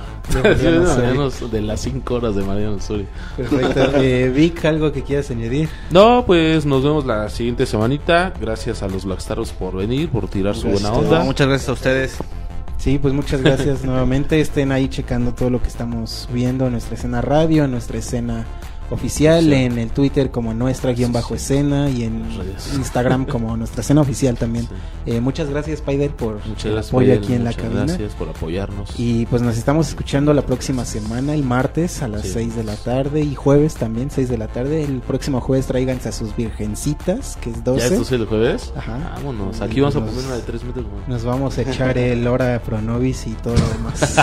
[0.42, 0.96] Después de, Mariano.
[1.30, 3.06] Mariano- de las 5 horas de Mariano Suri.
[3.36, 3.92] Perfecto.
[3.96, 5.68] Eh, Vic, ¿algo que quieras añadir?
[5.90, 8.32] No, pues nos vemos la siguiente semanita.
[8.40, 11.18] Gracias a los Blackstaros por venir, por tirar su buena onda.
[11.20, 12.16] No, muchas gracias a ustedes.
[12.80, 14.40] Sí, pues muchas gracias nuevamente.
[14.40, 18.46] Estén ahí checando todo lo que estamos viendo en nuestra escena radio, en nuestra escena
[18.90, 22.24] oficial, en el Twitter como nuestra guion bajo escena y en.
[22.74, 24.66] Instagram como nuestra escena oficial también.
[24.66, 25.12] Sí.
[25.12, 27.84] Eh, muchas gracias, Spider, por Muchas el gracias, apoyo aquí en la cabina.
[27.84, 28.90] Gracias por apoyarnos.
[28.98, 32.30] Y pues nos estamos escuchando la próxima semana, el martes a las Sí.
[32.34, 34.84] 6 de la tarde y jueves también, 6 de la tarde.
[34.84, 37.88] El próximo jueves tráiganse a sus virgencitas, que es 12.
[37.96, 38.72] ¿Ya es el jueves?
[38.76, 39.12] Ajá.
[39.16, 39.58] Vámonos.
[39.60, 40.86] Y Aquí vamos a poner una de 3 metros.
[41.06, 44.16] Nos vamos a echar el hora Pronovis y todo lo demás.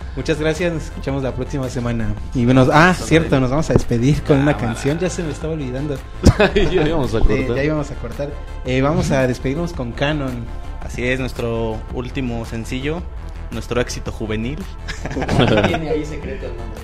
[0.16, 2.14] Muchas gracias, nos escuchamos la próxima semana.
[2.34, 4.74] Y nos, ah, cierto, nos vamos a despedir con una Cámara.
[4.74, 5.96] canción, ya se me estaba olvidando.
[6.54, 7.56] ya íbamos a Eh, cortar.
[7.56, 8.30] ya íbamos a cortar.
[8.66, 10.44] Eh, vamos a despedirnos con Canon.
[10.84, 13.02] Así es, nuestro último sencillo,
[13.50, 14.58] nuestro éxito juvenil.
[15.68, 16.80] Tiene ahí secreto el nombre.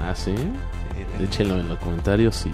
[0.00, 0.34] ah, sí.
[1.20, 2.50] Échenlo en los comentarios y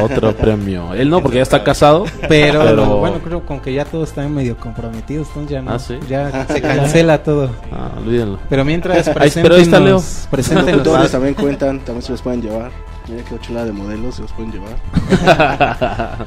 [0.00, 0.92] otro premio.
[0.94, 2.04] Él no, porque ya está casado.
[2.28, 5.78] Pero, Pero- bueno, creo con que ya todos están medio comprometidos, entonces ya no, Ah,
[5.78, 5.98] ¿sí?
[6.08, 7.50] ya se cancela todo.
[7.72, 8.38] Ah, olvídenlo.
[8.50, 9.96] Pero mientras Ahí- pero ahí está Leo.
[10.30, 11.10] preséntenos, preséntenos.
[11.10, 12.70] también cuentan, también se los pueden llevar.
[13.08, 14.76] Mira qué chula de modelos se los pueden llevar.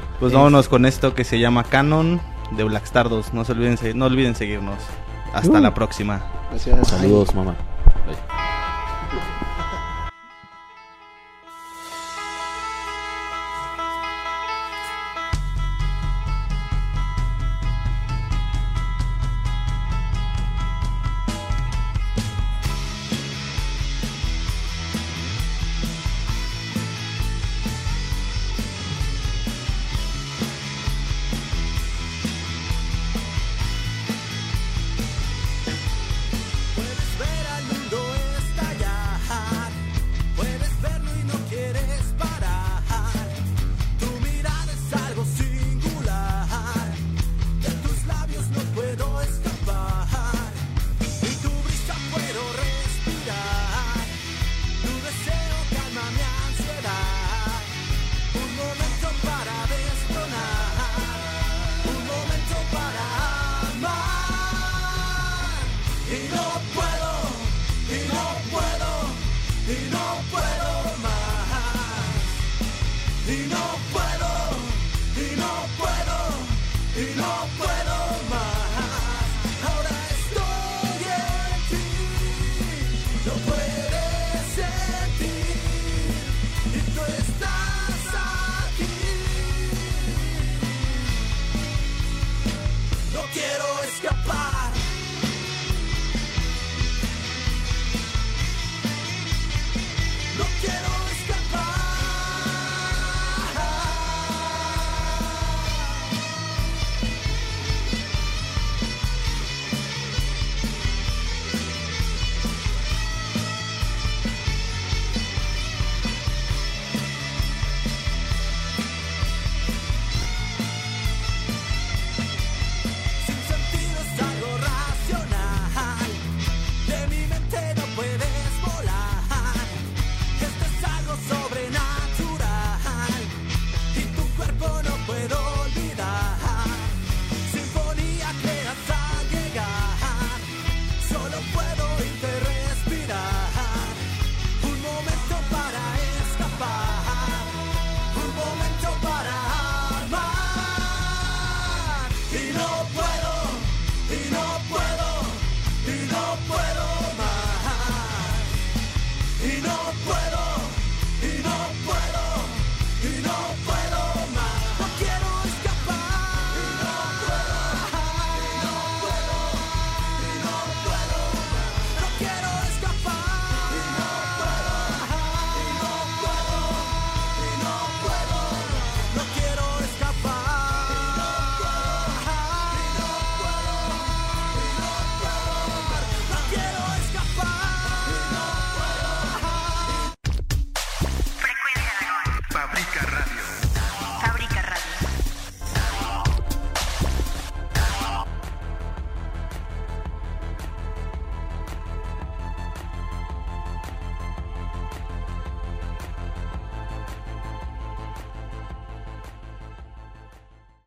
[0.20, 2.20] Pues vámonos con esto que se llama Canon
[2.52, 3.32] de Blackstar 2.
[3.34, 4.76] No se olviden, no olviden seguirnos.
[5.32, 5.62] Hasta Uh.
[5.62, 6.20] la próxima.
[6.50, 6.88] Gracias.
[6.88, 7.54] Saludos, mamá.
[8.06, 9.45] Bye.